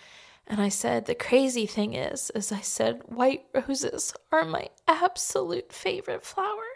And 0.47 0.61
I 0.61 0.69
said, 0.69 1.07
the 1.07 1.17
crazy 1.17 1.67
thing 1.67 1.95
is, 1.95 2.31
is 2.37 2.53
I 2.53 2.61
said, 2.61 3.03
white 3.07 3.47
roses 3.53 4.15
are 4.31 4.45
my 4.45 4.69
absolute 4.87 5.73
favorite 5.73 6.25
flower. 6.25 6.68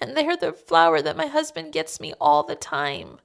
And 0.00 0.16
they're 0.16 0.36
the 0.36 0.52
flower 0.52 1.00
that 1.02 1.16
my 1.16 1.26
husband 1.26 1.72
gets 1.72 2.00
me 2.00 2.12
all 2.20 2.42
the 2.42 2.56
time 2.56 3.18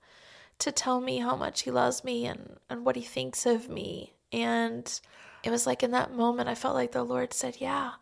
to 0.60 0.72
tell 0.72 1.02
me 1.02 1.18
how 1.18 1.36
much 1.36 1.64
he 1.64 1.72
loves 1.72 2.04
me 2.04 2.26
and, 2.26 2.58
and 2.70 2.86
what 2.86 2.96
he 2.96 3.02
thinks 3.02 3.46
of 3.46 3.70
me. 3.70 4.14
And 4.32 5.02
it 5.44 5.50
was 5.50 5.66
like 5.66 5.84
in 5.84 5.92
that 5.92 6.14
moment, 6.14 6.50
I 6.50 6.56
felt 6.56 6.76
like 6.76 6.92
the 6.92 7.04
Lord 7.04 7.34
said, 7.34 7.58
Yeah, 7.60 7.94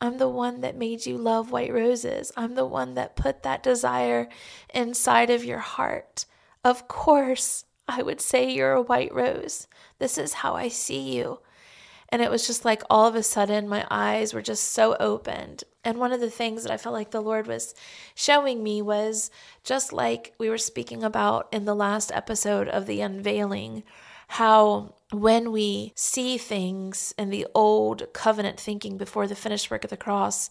I'm 0.00 0.18
the 0.18 0.28
one 0.28 0.60
that 0.62 0.76
made 0.76 1.06
you 1.06 1.16
love 1.16 1.52
white 1.52 1.72
roses. 1.72 2.32
I'm 2.36 2.54
the 2.54 2.66
one 2.66 2.94
that 2.94 3.16
put 3.16 3.42
that 3.42 3.62
desire 3.62 4.28
inside 4.74 5.30
of 5.30 5.44
your 5.44 5.58
heart. 5.58 6.24
Of 6.64 6.88
course, 6.88 7.64
I 7.86 8.02
would 8.02 8.20
say 8.20 8.50
you're 8.50 8.72
a 8.72 8.82
white 8.82 9.14
rose. 9.14 9.66
This 9.98 10.18
is 10.18 10.32
how 10.34 10.54
I 10.54 10.68
see 10.68 11.16
you. 11.16 11.40
And 12.12 12.20
it 12.22 12.30
was 12.30 12.46
just 12.46 12.64
like 12.64 12.82
all 12.90 13.06
of 13.06 13.14
a 13.14 13.22
sudden, 13.22 13.68
my 13.68 13.86
eyes 13.90 14.34
were 14.34 14.42
just 14.42 14.72
so 14.72 14.96
opened. 14.98 15.62
And 15.84 15.98
one 15.98 16.12
of 16.12 16.20
the 16.20 16.30
things 16.30 16.62
that 16.62 16.72
I 16.72 16.76
felt 16.76 16.92
like 16.92 17.12
the 17.12 17.20
Lord 17.20 17.46
was 17.46 17.74
showing 18.14 18.62
me 18.62 18.82
was 18.82 19.30
just 19.62 19.92
like 19.92 20.34
we 20.36 20.50
were 20.50 20.58
speaking 20.58 21.04
about 21.04 21.48
in 21.52 21.64
the 21.64 21.74
last 21.74 22.10
episode 22.12 22.68
of 22.68 22.86
the 22.86 23.00
unveiling, 23.00 23.84
how 24.28 24.94
when 25.12 25.52
we 25.52 25.92
see 25.94 26.36
things 26.36 27.14
in 27.16 27.30
the 27.30 27.46
old 27.54 28.12
covenant 28.12 28.58
thinking 28.58 28.96
before 28.96 29.26
the 29.26 29.34
finished 29.34 29.70
work 29.70 29.84
of 29.84 29.90
the 29.90 29.96
cross, 29.96 30.50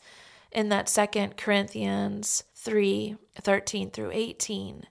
in 0.51 0.69
that 0.69 0.89
second 0.89 1.37
Corinthians 1.37 2.43
3 2.55 3.17
13 3.35 3.91
through 3.91 4.11
18, 4.11 4.87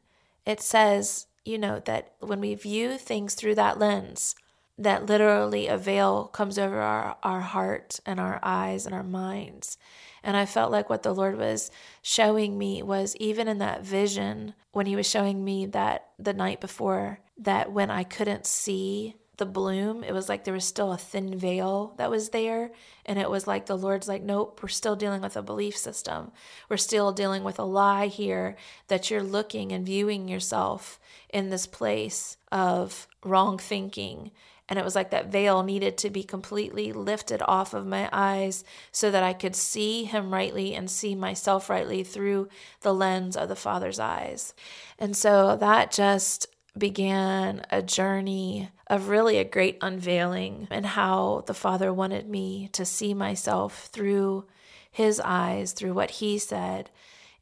it 0.46 0.60
says, 0.60 1.26
you 1.44 1.58
know, 1.58 1.80
that 1.80 2.12
when 2.20 2.40
we 2.40 2.54
view 2.54 2.96
things 2.96 3.34
through 3.34 3.54
that 3.56 3.78
lens, 3.78 4.34
that 4.78 5.06
literally 5.06 5.66
a 5.66 5.76
veil 5.76 6.26
comes 6.26 6.58
over 6.58 6.80
our, 6.80 7.16
our 7.22 7.40
heart 7.40 8.00
and 8.06 8.20
our 8.20 8.38
eyes 8.42 8.86
and 8.86 8.94
our 8.94 9.02
minds. 9.02 9.76
And 10.22 10.36
I 10.36 10.46
felt 10.46 10.72
like 10.72 10.88
what 10.88 11.02
the 11.02 11.14
Lord 11.14 11.36
was 11.36 11.70
showing 12.02 12.58
me 12.58 12.82
was 12.82 13.16
even 13.16 13.48
in 13.48 13.58
that 13.58 13.82
vision, 13.82 14.54
when 14.72 14.86
He 14.86 14.96
was 14.96 15.08
showing 15.08 15.44
me 15.44 15.66
that 15.66 16.08
the 16.18 16.32
night 16.32 16.60
before, 16.60 17.20
that 17.38 17.72
when 17.72 17.90
I 17.90 18.04
couldn't 18.04 18.46
see 18.46 19.16
the 19.38 19.46
bloom. 19.46 20.04
It 20.04 20.12
was 20.12 20.28
like 20.28 20.44
there 20.44 20.54
was 20.54 20.64
still 20.64 20.92
a 20.92 20.98
thin 20.98 21.38
veil 21.38 21.94
that 21.96 22.10
was 22.10 22.28
there. 22.28 22.72
And 23.06 23.18
it 23.18 23.30
was 23.30 23.46
like 23.46 23.66
the 23.66 23.78
Lord's 23.78 24.08
like, 24.08 24.22
nope, 24.22 24.60
we're 24.62 24.68
still 24.68 24.96
dealing 24.96 25.22
with 25.22 25.36
a 25.36 25.42
belief 25.42 25.76
system. 25.76 26.32
We're 26.68 26.76
still 26.76 27.12
dealing 27.12 27.44
with 27.44 27.58
a 27.58 27.64
lie 27.64 28.08
here 28.08 28.56
that 28.88 29.10
you're 29.10 29.22
looking 29.22 29.72
and 29.72 29.86
viewing 29.86 30.28
yourself 30.28 31.00
in 31.32 31.48
this 31.48 31.66
place 31.66 32.36
of 32.52 33.06
wrong 33.24 33.58
thinking. 33.58 34.32
And 34.68 34.78
it 34.78 34.84
was 34.84 34.94
like 34.94 35.10
that 35.10 35.32
veil 35.32 35.62
needed 35.62 35.96
to 35.98 36.10
be 36.10 36.22
completely 36.22 36.92
lifted 36.92 37.42
off 37.46 37.72
of 37.72 37.86
my 37.86 38.08
eyes 38.12 38.64
so 38.92 39.10
that 39.10 39.22
I 39.22 39.32
could 39.32 39.56
see 39.56 40.04
him 40.04 40.32
rightly 40.32 40.74
and 40.74 40.90
see 40.90 41.14
myself 41.14 41.70
rightly 41.70 42.04
through 42.04 42.48
the 42.82 42.92
lens 42.92 43.36
of 43.36 43.48
the 43.48 43.56
Father's 43.56 43.98
eyes. 43.98 44.52
And 44.98 45.16
so 45.16 45.56
that 45.56 45.90
just 45.90 46.46
began 46.76 47.64
a 47.70 47.82
journey 47.82 48.70
of 48.86 49.08
really 49.08 49.38
a 49.38 49.44
great 49.44 49.78
unveiling 49.80 50.68
and 50.70 50.84
how 50.86 51.44
the 51.46 51.54
Father 51.54 51.92
wanted 51.92 52.28
me 52.28 52.68
to 52.72 52.84
see 52.84 53.14
myself 53.14 53.88
through 53.92 54.46
His 54.90 55.20
eyes, 55.24 55.72
through 55.72 55.94
what 55.94 56.12
He 56.12 56.38
said. 56.38 56.90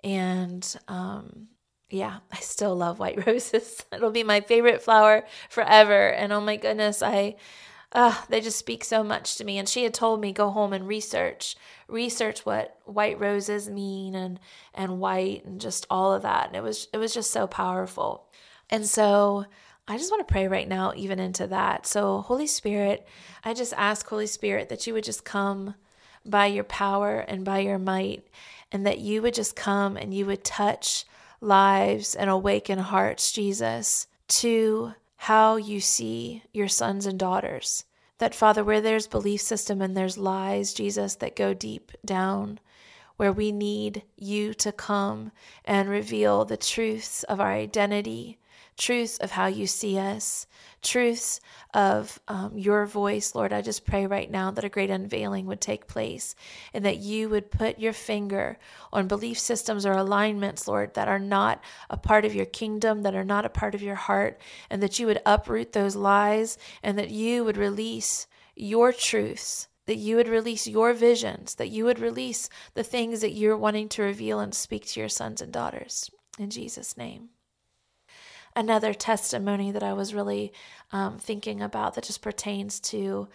And 0.03 0.77
um, 0.89 1.49
yeah, 1.91 2.19
I 2.33 2.39
still 2.39 2.75
love 2.77 2.99
white 2.99 3.27
roses. 3.27 3.85
It'll 3.93 4.11
be 4.11 4.25
my 4.25 4.41
favorite 4.41 4.83
flower 4.83 5.25
forever. 5.49 6.09
And 6.09 6.33
oh 6.33 6.41
my 6.41 6.57
goodness, 6.57 7.03
I. 7.03 7.37
Uh, 7.93 8.15
they 8.29 8.41
just 8.41 8.59
speak 8.59 8.83
so 8.83 9.05
much 9.05 9.37
to 9.37 9.45
me. 9.45 9.59
And 9.59 9.69
she 9.69 9.85
had 9.85 9.95
told 9.95 10.21
me 10.21 10.33
go 10.33 10.51
home 10.51 10.73
and 10.73 10.89
research, 10.89 11.57
research 11.87 12.45
what 12.45 12.77
white 12.85 13.19
roses 13.19 13.71
mean 13.71 14.15
and 14.15 14.41
and 14.75 14.99
white 14.99 15.45
and 15.47 15.61
just 15.61 15.87
all 15.89 16.13
of 16.13 16.23
that. 16.23 16.49
And 16.49 16.57
it 16.57 16.63
was 16.65 16.89
it 16.93 16.99
was 16.99 17.15
just 17.15 17.31
so 17.31 17.47
powerful. 17.47 18.27
And 18.69 18.85
so 18.85 19.47
I 19.89 19.99
just 19.99 20.11
want 20.11 20.27
to 20.27 20.33
pray 20.33 20.49
right 20.49 20.69
now, 20.69 20.93
even 20.97 21.21
into 21.21 21.47
that. 21.47 21.87
So, 21.87 22.23
Holy 22.23 22.49
Spirit, 22.49 23.07
I 23.45 23.55
just 23.55 23.73
ask, 23.77 24.07
Holy 24.09 24.27
Spirit, 24.27 24.69
that 24.69 24.85
you 24.87 24.93
would 24.95 25.05
just 25.05 25.25
come 25.25 25.77
by 26.25 26.47
your 26.47 26.65
power 26.65 27.21
and 27.21 27.45
by 27.45 27.61
your 27.61 27.79
might, 27.79 28.27
and 28.73 28.85
that 28.85 28.99
you 28.99 29.23
would 29.23 29.35
just 29.35 29.55
come 29.55 29.97
and 29.97 30.13
you 30.13 30.27
would 30.27 30.43
touch 30.43 31.05
lives 31.41 32.15
and 32.15 32.31
awaken 32.31 32.79
hearts, 32.79 33.33
Jesus, 33.33 34.07
to 34.29 34.95
how 35.17 35.57
you 35.57 35.81
see 35.81 36.43
your 36.53 36.69
sons 36.69 37.07
and 37.07 37.19
daughters. 37.19 37.85
That, 38.19 38.35
Father, 38.35 38.65
where 38.65 38.81
there's 38.81 39.07
belief 39.07 39.41
system 39.41 39.83
and 39.83 39.97
there's 39.97 40.19
lies, 40.19 40.73
Jesus, 40.73 41.17
that 41.17 41.37
go 41.37 41.53
deep 41.53 41.93
down, 42.05 42.61
where 43.17 43.33
we 43.33 43.53
need 43.53 44.03
you 44.17 44.55
to 44.55 44.73
come 44.73 45.33
and 45.65 45.89
reveal 45.89 46.45
the 46.45 46.57
truths 46.57 47.23
of 47.25 47.41
our 47.41 47.53
identity 47.53 48.39
truths 48.77 49.17
of 49.19 49.31
how 49.31 49.47
you 49.47 49.67
see 49.67 49.99
us, 49.99 50.47
truths 50.83 51.41
of 51.75 52.21
um, 52.29 52.57
your 52.57 52.87
voice, 52.87 53.35
Lord. 53.35 53.53
I 53.53 53.63
just 53.63 53.87
pray 53.87 54.07
right 54.07 54.31
now 54.31 54.51
that 54.51 54.65
a 54.65 54.69
great 54.69 54.91
unveiling 54.91 55.47
would 55.47 55.61
take 55.61 55.87
place 55.87 56.35
and 56.75 56.85
that 56.85 56.99
you 56.99 57.29
would 57.29 57.51
put 57.51 57.79
your 57.79 57.93
finger 57.93 58.59
on 58.93 59.09
belief 59.09 59.39
systems 59.39 59.87
or 59.87 59.93
alignments, 59.93 60.69
Lord, 60.69 60.95
that 60.95 61.09
are 61.09 61.19
not 61.19 61.63
a 61.91 61.97
part 61.97 62.25
of 62.25 62.35
your 62.35 62.47
kingdom, 62.47 63.03
that 63.03 63.15
are 63.15 63.25
not 63.25 63.45
a 63.45 63.51
part 63.51 63.75
of 63.75 63.83
your 63.83 63.95
heart, 63.95 64.41
and 64.71 64.83
that 64.83 64.99
you 64.99 65.07
would 65.07 65.23
uproot 65.25 65.73
those 65.73 65.97
lies 65.97 66.59
and 66.83 66.99
that 66.99 67.11
you 67.11 67.45
would 67.45 67.57
release 67.57 68.27
your 68.55 68.93
truths 68.93 69.69
that 69.87 69.97
you 69.97 70.17
would 70.17 70.27
release 70.27 70.67
your 70.67 70.93
visions, 70.93 71.55
that 71.55 71.69
you 71.69 71.85
would 71.85 72.01
release 72.01 72.49
the 72.75 72.83
things 72.83 73.21
that 73.21 73.31
you're 73.31 73.57
wanting 73.57 73.89
to 73.89 74.03
reveal 74.03 74.41
and 74.41 74.53
speak 74.53 74.85
to 74.85 74.99
your 74.99 75.09
sons 75.09 75.41
and 75.41 75.53
daughters. 75.53 76.11
In 76.41 76.51
Jesus' 76.51 76.97
name 76.97 77.29
another 78.57 78.95
testimony 78.95 79.71
that 79.71 79.83
I 79.83 79.93
was 79.93 80.15
really 80.15 80.53
um, 80.91 81.19
thinking 81.19 81.63
about 81.63 81.95
that 81.95 82.05
just 82.05 82.23
pertains 82.23 82.81
to 82.81 83.29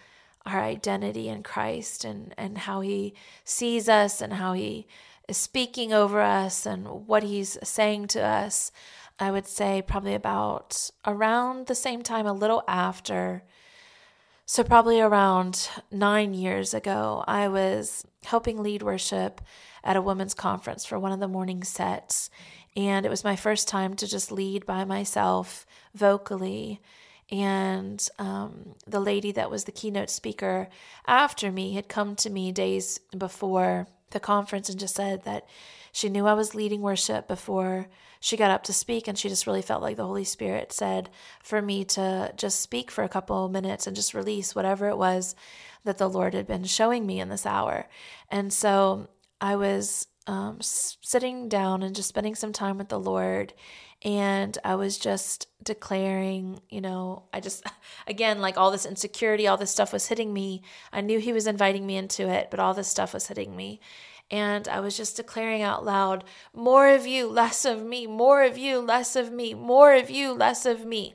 our 0.44 0.60
identity 0.60 1.28
in 1.28 1.44
Christ 1.44 2.04
and, 2.04 2.34
and 2.36 2.58
how 2.58 2.80
He 2.80 3.14
sees 3.44 3.88
us 3.88 4.20
and 4.20 4.34
how 4.34 4.52
He 4.52 4.86
is 5.28 5.36
speaking 5.36 5.92
over 5.92 6.20
us 6.20 6.66
and 6.66 7.06
what 7.06 7.22
He's 7.22 7.56
saying 7.62 8.08
to 8.08 8.22
us. 8.22 8.72
I 9.18 9.30
would 9.30 9.46
say 9.46 9.82
probably 9.86 10.14
about 10.14 10.90
around 11.06 11.68
the 11.68 11.76
same 11.76 12.02
time, 12.02 12.26
a 12.26 12.32
little 12.32 12.64
after. 12.66 13.44
So, 14.44 14.64
probably 14.64 15.00
around 15.00 15.68
nine 15.90 16.34
years 16.34 16.74
ago, 16.74 17.24
I 17.26 17.48
was 17.48 18.04
helping 18.24 18.62
lead 18.62 18.82
worship 18.82 19.40
at 19.84 19.96
a 19.96 20.02
women's 20.02 20.34
conference 20.34 20.84
for 20.84 20.98
one 20.98 21.12
of 21.12 21.20
the 21.20 21.28
morning 21.28 21.62
sets. 21.64 22.28
And 22.76 23.06
it 23.06 23.08
was 23.08 23.24
my 23.24 23.36
first 23.36 23.68
time 23.68 23.94
to 23.96 24.06
just 24.06 24.32
lead 24.32 24.66
by 24.66 24.84
myself 24.84 25.66
vocally. 25.94 26.80
And 27.30 28.06
um, 28.18 28.74
the 28.86 29.00
lady 29.00 29.32
that 29.32 29.50
was 29.50 29.64
the 29.64 29.72
keynote 29.72 30.10
speaker 30.10 30.68
after 31.06 31.52
me 31.52 31.74
had 31.74 31.88
come 31.88 32.16
to 32.16 32.30
me 32.30 32.52
days 32.52 32.98
before 33.16 33.86
the 34.10 34.20
conference 34.20 34.68
and 34.68 34.78
just 34.78 34.96
said 34.96 35.24
that 35.24 35.46
she 35.92 36.08
knew 36.08 36.26
I 36.26 36.32
was 36.32 36.54
leading 36.54 36.80
worship 36.80 37.28
before 37.28 37.88
she 38.18 38.36
got 38.36 38.50
up 38.50 38.62
to 38.64 38.72
speak. 38.72 39.08
And 39.08 39.18
she 39.18 39.28
just 39.28 39.46
really 39.46 39.62
felt 39.62 39.82
like 39.82 39.96
the 39.96 40.06
Holy 40.06 40.24
Spirit 40.24 40.72
said 40.72 41.10
for 41.42 41.60
me 41.60 41.84
to 41.86 42.32
just 42.36 42.60
speak 42.60 42.90
for 42.90 43.04
a 43.04 43.08
couple 43.08 43.44
of 43.44 43.52
minutes 43.52 43.86
and 43.86 43.96
just 43.96 44.14
release 44.14 44.54
whatever 44.54 44.88
it 44.88 44.96
was 44.96 45.34
that 45.84 45.98
the 45.98 46.08
Lord 46.08 46.32
had 46.32 46.46
been 46.46 46.64
showing 46.64 47.04
me 47.04 47.20
in 47.20 47.28
this 47.28 47.44
hour. 47.44 47.88
And 48.30 48.52
so 48.52 49.08
I 49.40 49.56
was 49.56 50.06
um, 50.28 50.58
sitting 50.60 51.48
down 51.48 51.82
and 51.82 51.96
just 51.96 52.08
spending 52.08 52.36
some 52.36 52.52
time 52.52 52.78
with 52.78 52.88
the 52.88 53.00
Lord. 53.00 53.52
And 54.04 54.56
I 54.64 54.76
was 54.76 54.98
just 54.98 55.48
declaring, 55.62 56.60
you 56.70 56.80
know, 56.80 57.24
I 57.32 57.40
just, 57.40 57.66
again, 58.06 58.40
like 58.40 58.56
all 58.56 58.70
this 58.70 58.86
insecurity, 58.86 59.48
all 59.48 59.56
this 59.56 59.72
stuff 59.72 59.92
was 59.92 60.06
hitting 60.06 60.32
me. 60.32 60.62
I 60.92 61.00
knew 61.00 61.18
He 61.18 61.32
was 61.32 61.48
inviting 61.48 61.86
me 61.86 61.96
into 61.96 62.28
it, 62.28 62.52
but 62.52 62.60
all 62.60 62.72
this 62.72 62.88
stuff 62.88 63.14
was 63.14 63.26
hitting 63.26 63.56
me. 63.56 63.80
And 64.32 64.66
I 64.66 64.80
was 64.80 64.96
just 64.96 65.16
declaring 65.16 65.62
out 65.62 65.84
loud, 65.84 66.24
more 66.54 66.88
of 66.88 67.06
you, 67.06 67.28
less 67.28 67.64
of 67.64 67.84
me, 67.84 68.06
more 68.06 68.42
of 68.42 68.58
you, 68.58 68.80
less 68.80 69.14
of 69.14 69.30
me, 69.30 69.54
more 69.54 69.94
of 69.94 70.10
you, 70.10 70.32
less 70.32 70.66
of 70.66 70.84
me. 70.84 71.14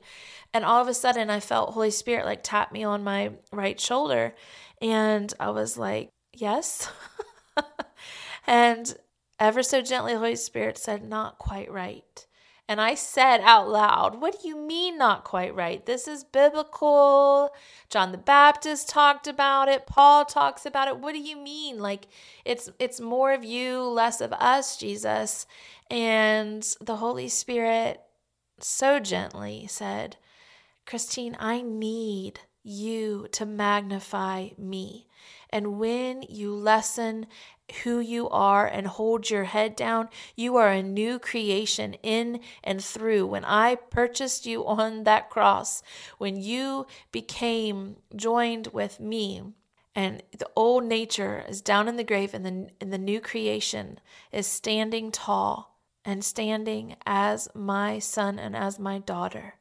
And 0.54 0.64
all 0.64 0.82
of 0.82 0.88
a 0.88 0.94
sudden, 0.94 1.30
I 1.30 1.40
felt 1.40 1.74
Holy 1.74 1.92
Spirit 1.92 2.26
like 2.26 2.42
tap 2.44 2.72
me 2.72 2.84
on 2.84 3.04
my 3.04 3.32
right 3.52 3.80
shoulder. 3.80 4.36
And 4.82 5.34
I 5.40 5.50
was 5.50 5.78
like, 5.78 6.10
yes. 6.34 6.90
And 8.48 8.96
ever 9.40 9.62
so 9.62 9.82
gently, 9.82 10.14
Holy 10.14 10.38
Spirit 10.38 10.78
said, 10.78 11.04
Not 11.04 11.38
quite 11.38 11.70
right. 11.72 12.27
And 12.70 12.82
I 12.82 12.96
said 12.96 13.40
out 13.42 13.70
loud, 13.70 14.20
What 14.20 14.42
do 14.42 14.48
you 14.48 14.58
mean, 14.58 14.98
not 14.98 15.24
quite 15.24 15.56
right? 15.56 15.86
This 15.86 16.08
is 16.08 16.26
biblical. 16.26 17.52
John 17.90 18.12
the 18.12 18.18
Baptist 18.18 18.90
talked 18.90 19.26
about 19.26 19.70
it. 19.70 19.88
Paul 19.88 20.26
talks 20.26 20.66
about 20.66 20.90
it. 20.90 21.00
What 21.00 21.14
do 21.14 21.20
you 21.20 21.38
mean? 21.38 21.80
Like, 21.80 22.08
it's, 22.44 22.70
it's 22.78 23.00
more 23.00 23.32
of 23.32 23.46
you, 23.46 23.82
less 23.84 24.20
of 24.20 24.34
us, 24.34 24.76
Jesus. 24.76 25.46
And 25.90 26.68
the 26.82 26.98
Holy 26.98 27.30
Spirit 27.30 28.02
so 28.60 29.00
gently 29.00 29.68
said, 29.68 30.18
Christine, 30.86 31.38
I 31.40 31.62
need 31.62 32.42
you 32.64 33.28
to 33.32 33.46
magnify 33.46 34.50
me. 34.58 35.08
And 35.50 35.80
when 35.80 36.24
you 36.24 36.54
lessen 36.54 37.28
who 37.84 38.00
you 38.00 38.30
are 38.30 38.66
and 38.66 38.88
hold 38.88 39.30
your 39.30 39.44
head 39.44 39.76
down, 39.76 40.10
you 40.36 40.56
are 40.56 40.70
a 40.70 40.82
new 40.82 41.20
creation 41.20 41.96
in 41.96 42.40
and 42.64 42.84
through. 42.84 43.26
When 43.26 43.44
I 43.46 43.76
purchased 43.76 44.46
you 44.46 44.66
on 44.66 45.04
that 45.04 45.30
cross, 45.30 45.84
when 46.18 46.38
you 46.38 46.88
became 47.12 47.98
joined 48.16 48.68
with 48.68 49.00
me, 49.00 49.42
and 49.94 50.22
the 50.38 50.50
old 50.56 50.84
nature 50.84 51.44
is 51.50 51.62
down 51.62 51.88
in 51.88 51.96
the 51.96 52.04
grave, 52.04 52.34
and 52.34 52.46
the, 52.46 52.70
and 52.80 52.94
the 52.94 52.98
new 52.98 53.20
creation 53.20 54.00
is 54.32 54.46
standing 54.46 55.12
tall 55.12 55.82
and 56.06 56.24
standing 56.24 56.96
as 57.06 57.50
my 57.54 58.00
son 58.00 58.40
and 58.40 58.56
as 58.56 58.80
my 58.80 59.00
daughter. 59.00 59.56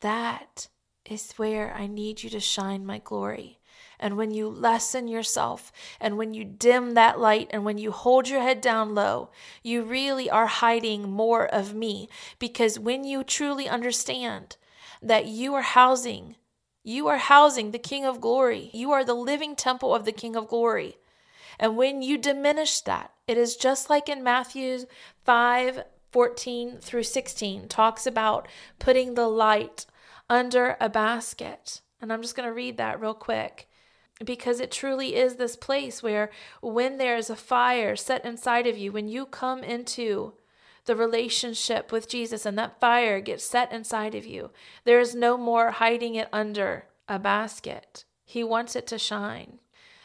That 0.00 0.68
is 1.04 1.32
where 1.32 1.74
I 1.74 1.86
need 1.86 2.22
you 2.22 2.30
to 2.30 2.40
shine 2.40 2.86
my 2.86 2.98
glory. 2.98 3.58
And 3.98 4.16
when 4.16 4.32
you 4.32 4.48
lessen 4.48 5.08
yourself, 5.08 5.72
and 6.00 6.16
when 6.16 6.34
you 6.34 6.44
dim 6.44 6.94
that 6.94 7.18
light, 7.18 7.48
and 7.50 7.64
when 7.64 7.78
you 7.78 7.92
hold 7.92 8.28
your 8.28 8.40
head 8.40 8.60
down 8.60 8.94
low, 8.94 9.30
you 9.62 9.82
really 9.82 10.28
are 10.28 10.46
hiding 10.46 11.10
more 11.10 11.46
of 11.46 11.74
me. 11.74 12.08
Because 12.38 12.78
when 12.78 13.04
you 13.04 13.24
truly 13.24 13.68
understand 13.68 14.56
that 15.02 15.26
you 15.26 15.54
are 15.54 15.62
housing, 15.62 16.36
you 16.82 17.08
are 17.08 17.18
housing 17.18 17.70
the 17.70 17.78
King 17.78 18.04
of 18.04 18.20
Glory, 18.20 18.70
you 18.72 18.92
are 18.92 19.04
the 19.04 19.14
living 19.14 19.56
temple 19.56 19.94
of 19.94 20.04
the 20.04 20.12
King 20.12 20.36
of 20.36 20.48
Glory. 20.48 20.96
And 21.58 21.76
when 21.76 22.02
you 22.02 22.18
diminish 22.18 22.80
that, 22.80 23.12
it 23.26 23.38
is 23.38 23.56
just 23.56 23.88
like 23.88 24.08
in 24.08 24.22
Matthew 24.22 24.80
5 25.24 25.84
14 26.10 26.78
through 26.78 27.02
16 27.02 27.66
talks 27.66 28.06
about 28.06 28.46
putting 28.78 29.14
the 29.14 29.26
light 29.26 29.84
under 30.30 30.76
a 30.80 30.88
basket. 30.88 31.80
And 32.00 32.12
I'm 32.12 32.22
just 32.22 32.36
going 32.36 32.48
to 32.48 32.54
read 32.54 32.76
that 32.76 33.00
real 33.00 33.14
quick 33.14 33.68
because 34.22 34.60
it 34.60 34.70
truly 34.70 35.16
is 35.16 35.36
this 35.36 35.56
place 35.56 36.02
where 36.02 36.30
when 36.60 36.98
there's 36.98 37.30
a 37.30 37.36
fire 37.36 37.96
set 37.96 38.24
inside 38.24 38.66
of 38.66 38.78
you, 38.78 38.92
when 38.92 39.08
you 39.08 39.26
come 39.26 39.64
into 39.64 40.34
the 40.84 40.94
relationship 40.94 41.90
with 41.90 42.08
Jesus 42.08 42.44
and 42.44 42.58
that 42.58 42.78
fire 42.78 43.20
gets 43.20 43.44
set 43.44 43.72
inside 43.72 44.14
of 44.14 44.26
you, 44.26 44.50
there 44.84 45.00
is 45.00 45.14
no 45.14 45.36
more 45.36 45.72
hiding 45.72 46.14
it 46.14 46.28
under 46.32 46.86
a 47.08 47.18
basket. 47.18 48.04
He 48.24 48.44
wants 48.44 48.76
it 48.76 48.86
to 48.88 48.98
shine. 48.98 49.58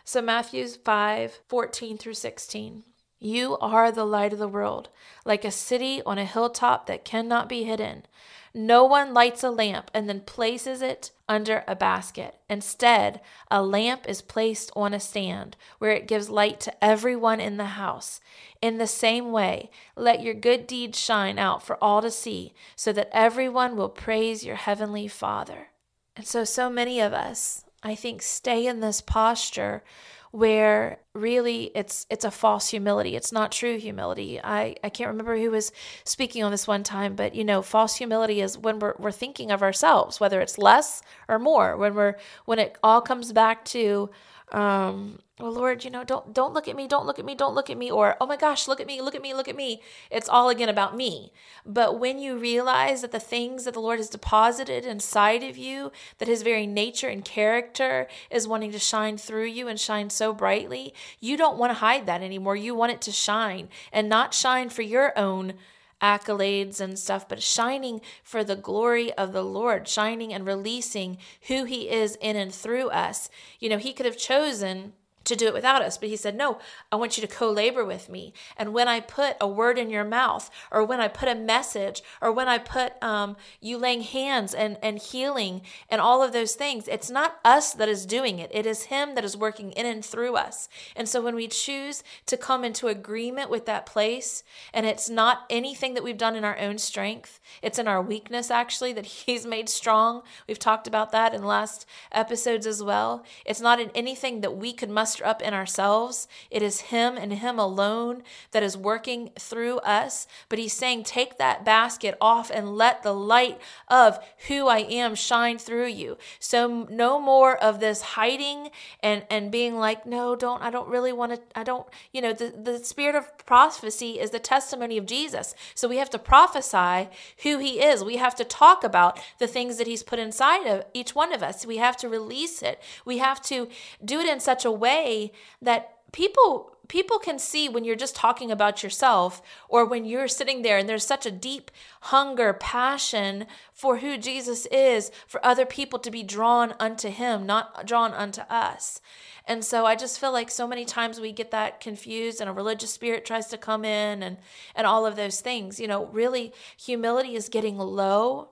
So, 0.04 0.22
Matthew 0.22 0.68
5 0.68 1.42
14 1.48 1.98
through 1.98 2.16
16. 2.16 2.84
You 3.20 3.58
are 3.58 3.92
the 3.92 4.06
light 4.06 4.32
of 4.32 4.40
the 4.40 4.48
world, 4.48 4.90
like 5.26 5.44
a 5.44 5.52
city 5.52 6.02
on 6.06 6.18
a 6.18 6.26
hilltop 6.26 6.86
that 6.88 7.04
cannot 7.04 7.50
be 7.50 7.64
hidden. 7.64 8.06
No 8.54 8.86
one 8.86 9.14
lights 9.14 9.44
a 9.44 9.52
lamp 9.52 9.92
and 9.94 10.10
then 10.10 10.22
places 10.22 10.82
it 10.82 11.12
under 11.28 11.64
a 11.68 11.76
basket. 11.76 12.36
Instead, 12.50 13.22
a 13.52 13.62
lamp 13.62 14.08
is 14.08 14.22
placed 14.22 14.72
on 14.76 14.94
a 14.94 15.00
stand 15.00 15.56
where 15.78 15.92
it 15.92 16.08
gives 16.08 16.30
light 16.30 16.60
to 16.62 16.84
everyone 16.84 17.40
in 17.40 17.58
the 17.58 17.66
house. 17.66 18.20
In 18.62 18.78
the 18.78 18.88
same 18.88 19.32
way, 19.32 19.70
let 19.96 20.24
your 20.24 20.34
good 20.34 20.66
deeds 20.66 21.00
shine 21.00 21.38
out 21.38 21.62
for 21.62 21.78
all 21.84 22.02
to 22.02 22.10
see, 22.10 22.54
so 22.76 22.92
that 22.94 23.10
everyone 23.12 23.76
will 23.76 23.90
praise 23.90 24.44
your 24.44 24.56
heavenly 24.56 25.08
Father. 25.08 25.68
And 26.16 26.26
so, 26.26 26.44
so 26.44 26.70
many 26.70 27.00
of 27.00 27.14
us, 27.14 27.66
I 27.84 27.96
think, 27.96 28.22
stay 28.22 28.66
in 28.66 28.80
this 28.80 29.00
posture 29.00 29.84
where 30.32 31.00
really 31.20 31.72
it's 31.76 32.06
it's 32.10 32.26
a 32.26 32.32
false 32.32 32.70
humility. 32.70 33.16
It's 33.16 33.32
not 33.32 33.52
true 33.52 33.78
humility. 33.78 34.40
I 34.42 34.76
i 34.84 34.90
can't 34.90 35.10
remember 35.10 35.38
who 35.38 35.52
was 35.52 35.72
speaking 36.04 36.44
on 36.44 36.52
this 36.52 36.68
one 36.68 36.84
time 36.84 37.16
but 37.16 37.36
you 37.36 37.44
know 37.44 37.62
false 37.62 37.96
humility 37.98 38.42
is 38.42 38.58
when 38.58 38.80
we're, 38.80 38.96
we're 38.98 39.12
thinking 39.12 39.52
of 39.52 39.62
ourselves 39.62 40.20
whether 40.20 40.42
it's 40.42 40.58
less 40.58 41.02
or 41.28 41.40
more 41.40 41.78
when 41.78 41.94
we're 41.96 42.16
when 42.46 42.60
it 42.60 42.78
all 42.84 43.02
comes 43.02 43.32
back 43.34 43.66
to 43.66 44.10
um 44.52 45.20
well 45.40 45.52
lord 45.52 45.84
you 45.84 45.92
know 45.92 46.04
don't 46.04 46.34
don't 46.34 46.54
look 46.54 46.68
at 46.68 46.76
me 46.76 46.88
don't 46.88 47.06
look 47.06 47.20
at 47.20 47.26
me 47.26 47.36
don't 47.36 47.54
look 47.54 47.70
at 47.70 47.78
me 47.78 47.92
or 47.92 48.16
oh 48.20 48.26
my 48.26 48.36
gosh 48.36 48.68
look 48.68 48.82
at 48.82 48.88
me 48.88 49.00
look 49.02 49.14
at 49.14 49.22
me 49.22 49.34
look 49.34 49.48
at 49.48 49.56
me. 49.56 49.82
It's 50.12 50.30
all 50.30 50.50
again 50.50 50.70
about 50.70 50.96
me. 50.96 51.32
But 51.66 52.00
when 52.00 52.20
you 52.20 52.38
realize 52.38 53.02
that 53.02 53.12
the 53.12 53.20
things 53.20 53.66
that 53.66 53.74
the 53.74 53.80
lord 53.80 54.00
has 54.00 54.10
deposited 54.10 54.86
inside 54.86 55.44
of 55.44 55.58
you 55.58 55.92
that 56.18 56.28
his 56.28 56.42
very 56.42 56.66
nature 56.66 57.08
and 57.08 57.24
character 57.24 58.08
is 58.30 58.48
wanting 58.48 58.72
to 58.72 58.80
shine 58.80 59.18
through 59.18 59.46
you 59.46 59.68
and 59.68 59.80
shine 59.80 60.10
so 60.10 60.34
brightly 60.34 60.94
you 61.20 61.38
don't 61.38 61.58
want 61.58 61.72
to 61.72 61.80
hide 61.80 62.06
that 62.06 62.22
anymore 62.22 62.56
you 62.56 62.76
want 62.76 62.92
it 62.92 63.02
to 63.02 63.12
shine 63.12 63.70
and 63.92 64.10
not 64.10 64.34
shine 64.34 64.70
for 64.70 64.82
your 64.82 65.18
own 65.18 65.54
accolades 66.02 66.80
and 66.80 66.98
stuff, 66.98 67.28
but 67.28 67.44
shining 67.44 68.02
for 68.24 68.44
the 68.44 68.56
glory 68.56 69.12
of 69.14 69.34
the 69.34 69.44
Lord, 69.44 69.88
shining 69.88 70.34
and 70.34 70.46
releasing 70.46 71.18
who 71.48 71.66
He 71.66 71.90
is 71.90 72.18
in 72.22 72.36
and 72.36 72.54
through 72.54 72.90
us. 72.90 73.30
You 73.60 73.70
know, 73.70 73.78
He 73.78 73.94
could 73.94 74.06
have 74.06 74.18
chosen 74.18 74.94
to 75.30 75.36
do 75.36 75.48
it 75.48 75.54
without 75.54 75.82
us. 75.82 75.98
But 75.98 76.10
he 76.10 76.16
said, 76.16 76.36
No, 76.36 76.60
I 76.92 76.96
want 76.98 77.18
you 77.18 77.26
to 77.26 77.34
co 77.34 77.50
labor 77.50 77.86
with 77.86 78.10
me. 78.10 78.34
And 78.58 78.74
when 78.74 78.88
I 78.88 79.00
put 79.00 79.38
a 79.40 79.48
word 79.48 79.80
in 79.80 79.90
your 79.90 80.04
mouth, 80.04 80.52
or 80.72 80.84
when 80.84 81.00
I 81.00 81.08
put 81.08 81.30
a 81.30 81.36
message, 81.36 82.02
or 82.22 82.32
when 82.32 82.48
I 82.48 82.58
put 82.58 83.02
um, 83.02 83.38
you 83.62 83.78
laying 83.78 84.02
hands 84.02 84.54
and, 84.54 84.78
and 84.84 85.00
healing 85.00 85.62
and 85.90 86.02
all 86.02 86.22
of 86.22 86.34
those 86.34 86.56
things, 86.56 86.88
it's 86.88 87.10
not 87.10 87.40
us 87.46 87.74
that 87.74 87.90
is 87.90 88.06
doing 88.06 88.40
it. 88.40 88.52
It 88.54 88.66
is 88.66 88.84
Him 88.84 89.16
that 89.16 89.24
is 89.24 89.38
working 89.38 89.72
in 89.72 89.86
and 89.86 90.04
through 90.04 90.36
us. 90.36 90.68
And 90.96 91.08
so 91.08 91.22
when 91.22 91.36
we 91.36 91.48
choose 91.48 92.04
to 92.26 92.38
come 92.38 92.64
into 92.64 92.88
agreement 92.88 93.50
with 93.50 93.66
that 93.66 93.86
place, 93.86 94.44
and 94.74 94.86
it's 94.86 95.10
not 95.10 95.46
anything 95.50 95.94
that 95.94 96.04
we've 96.04 96.18
done 96.18 96.36
in 96.36 96.44
our 96.44 96.58
own 96.58 96.78
strength, 96.78 97.40
it's 97.62 97.80
in 97.80 97.88
our 97.88 98.02
weakness 98.02 98.52
actually 98.52 98.94
that 98.94 99.06
He's 99.30 99.46
made 99.46 99.70
strong. 99.70 100.24
We've 100.48 100.60
talked 100.60 100.88
about 100.88 101.12
that 101.12 101.34
in 101.34 101.44
last 101.44 101.86
episodes 102.12 102.66
as 102.66 102.82
well. 102.82 103.24
It's 103.46 103.62
not 103.62 103.80
in 103.80 103.92
anything 103.94 104.42
that 104.42 104.58
we 104.58 104.74
could 104.74 104.90
muster 104.90 105.19
up 105.22 105.42
in 105.42 105.54
ourselves. 105.54 106.28
It 106.50 106.62
is 106.62 106.82
Him 106.82 107.18
and 107.18 107.34
Him 107.34 107.60
alone 107.60 108.24
that 108.52 108.64
is 108.64 108.78
working 108.78 109.32
through 109.38 109.78
us. 109.80 110.28
But 110.48 110.60
He's 110.60 110.74
saying, 110.74 111.04
take 111.04 111.38
that 111.38 111.66
basket 111.66 112.18
off 112.20 112.50
and 112.50 112.76
let 112.76 113.04
the 113.04 113.14
light 113.14 113.60
of 113.88 114.20
who 114.48 114.68
I 114.68 114.80
am 114.80 115.16
shine 115.16 115.58
through 115.58 115.88
you. 115.88 116.18
So 116.40 116.88
no 116.90 117.20
more 117.20 117.58
of 117.58 117.80
this 117.80 118.02
hiding 118.02 118.70
and 119.02 119.26
and 119.30 119.52
being 119.52 119.78
like, 119.78 120.06
no, 120.06 120.36
don't. 120.36 120.62
I 120.62 120.70
don't 120.70 120.90
really 120.90 121.14
want 121.14 121.34
to. 121.34 121.42
I 121.56 121.64
don't. 121.64 121.88
You 122.12 122.22
know, 122.22 122.34
the 122.34 122.52
the 122.52 122.80
spirit 122.80 123.16
of 123.16 123.38
prophecy 123.46 124.20
is 124.20 124.32
the 124.32 124.40
testimony 124.40 124.98
of 124.98 125.06
Jesus. 125.06 125.56
So 125.76 125.88
we 125.88 125.98
have 125.98 126.10
to 126.12 126.20
prophesy 126.20 127.10
who 127.44 127.58
He 127.60 127.82
is. 127.82 128.04
We 128.04 128.18
have 128.18 128.36
to 128.36 128.44
talk 128.44 128.84
about 128.84 129.20
the 129.40 129.48
things 129.48 129.78
that 129.78 129.88
He's 129.88 130.04
put 130.04 130.20
inside 130.20 130.68
of 130.68 130.86
each 130.94 131.16
one 131.16 131.34
of 131.34 131.44
us. 131.44 131.66
We 131.66 131.78
have 131.78 131.98
to 131.98 132.10
release 132.10 132.62
it. 132.62 132.82
We 133.06 133.18
have 133.20 133.42
to 133.44 133.68
do 134.04 134.20
it 134.20 134.30
in 134.30 134.40
such 134.40 134.66
a 134.66 134.72
way 134.72 134.99
way 135.00 135.32
that 135.62 135.96
people 136.12 136.76
people 136.88 137.20
can 137.20 137.38
see 137.38 137.70
when 137.70 137.84
you're 137.84 137.96
just 137.96 138.16
talking 138.16 138.50
about 138.50 138.82
yourself 138.82 139.44
or 139.68 139.86
when 139.86 140.06
you're 140.06 140.28
sitting 140.28 140.64
there 140.64 140.80
and 140.80 140.90
there's 140.90 141.06
such 141.06 141.24
a 141.24 141.32
deep 141.32 141.70
hunger 142.02 142.52
passion 142.52 143.46
for 143.72 143.98
who 143.98 144.18
Jesus 144.18 144.66
is 144.72 145.12
for 145.28 145.46
other 145.46 145.68
people 145.68 146.00
to 146.00 146.10
be 146.10 146.24
drawn 146.24 146.74
unto 146.80 147.10
him 147.10 147.46
not 147.46 147.86
drawn 147.86 148.12
unto 148.12 148.42
us. 148.50 149.02
And 149.46 149.64
so 149.64 149.86
I 149.86 149.96
just 149.96 150.20
feel 150.20 150.32
like 150.32 150.50
so 150.50 150.68
many 150.68 150.84
times 150.84 151.20
we 151.20 151.32
get 151.32 151.52
that 151.52 151.80
confused 151.80 152.42
and 152.42 152.50
a 152.50 152.54
religious 152.54 152.92
spirit 152.92 153.24
tries 153.24 153.48
to 153.48 153.58
come 153.58 153.86
in 153.86 154.24
and 154.24 154.38
and 154.76 154.88
all 154.88 155.06
of 155.06 155.16
those 155.16 155.42
things. 155.42 155.80
You 155.80 155.88
know 155.88 156.08
really 156.08 156.54
humility 156.76 157.36
is 157.36 157.50
getting 157.50 157.78
low. 157.78 158.50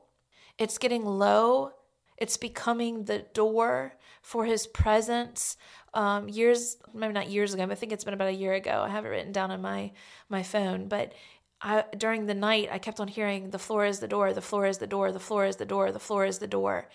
It's 0.59 0.77
getting 0.77 1.05
low. 1.05 1.71
It's 2.17 2.37
becoming 2.37 3.05
the 3.05 3.19
door 3.33 3.96
for 4.27 4.43
his 4.43 4.67
presence 4.67 5.55
um, 5.93 6.27
years, 6.27 6.75
maybe 6.93 7.13
not 7.13 7.29
years 7.29 7.53
ago, 7.53 7.65
but 7.65 7.71
I 7.71 7.75
think 7.75 7.93
it's 7.93 8.03
been 8.03 8.13
about 8.13 8.27
a 8.27 8.33
year 8.33 8.51
ago. 8.51 8.83
I 8.85 8.89
have 8.89 9.05
it 9.05 9.07
written 9.07 9.31
down 9.31 9.51
on 9.51 9.61
my 9.61 9.93
my 10.27 10.43
phone, 10.43 10.89
but 10.89 11.13
I, 11.61 11.85
during 11.97 12.25
the 12.25 12.33
night, 12.33 12.67
I 12.69 12.77
kept 12.77 12.99
on 12.99 13.07
hearing, 13.07 13.51
the 13.51 13.57
floor 13.57 13.85
is 13.85 13.99
the 13.99 14.07
door, 14.07 14.33
the 14.33 14.41
floor 14.41 14.65
is 14.65 14.79
the 14.79 14.85
door, 14.85 15.13
the 15.13 15.19
floor 15.19 15.45
is 15.45 15.55
the 15.55 15.65
door, 15.65 15.93
the 15.93 15.99
floor 15.99 16.25
is 16.25 16.39
the 16.39 16.45
door. 16.45 16.89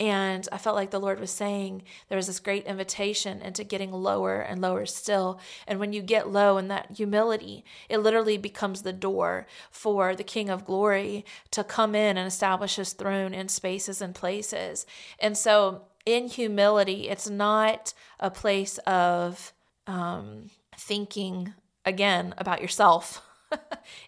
And 0.00 0.48
I 0.50 0.56
felt 0.56 0.76
like 0.76 0.90
the 0.90 0.98
Lord 0.98 1.20
was 1.20 1.30
saying 1.30 1.82
there 2.08 2.16
was 2.16 2.26
this 2.26 2.40
great 2.40 2.64
invitation 2.64 3.42
into 3.42 3.64
getting 3.64 3.92
lower 3.92 4.40
and 4.40 4.62
lower 4.62 4.86
still. 4.86 5.40
And 5.66 5.78
when 5.78 5.92
you 5.92 6.00
get 6.00 6.32
low 6.32 6.56
in 6.56 6.68
that 6.68 6.92
humility, 6.96 7.64
it 7.90 7.98
literally 7.98 8.38
becomes 8.38 8.80
the 8.80 8.94
door 8.94 9.46
for 9.70 10.16
the 10.16 10.24
King 10.24 10.48
of 10.48 10.64
glory 10.64 11.26
to 11.50 11.62
come 11.62 11.94
in 11.94 12.16
and 12.16 12.26
establish 12.26 12.76
his 12.76 12.94
throne 12.94 13.34
in 13.34 13.48
spaces 13.48 14.00
and 14.00 14.14
places. 14.14 14.86
And 15.18 15.36
so 15.36 15.82
in 16.08 16.26
humility, 16.28 17.08
it's 17.08 17.28
not 17.28 17.92
a 18.18 18.30
place 18.30 18.78
of 18.78 19.52
um, 19.86 20.50
thinking 20.76 21.52
again 21.84 22.34
about 22.38 22.62
yourself. 22.62 23.22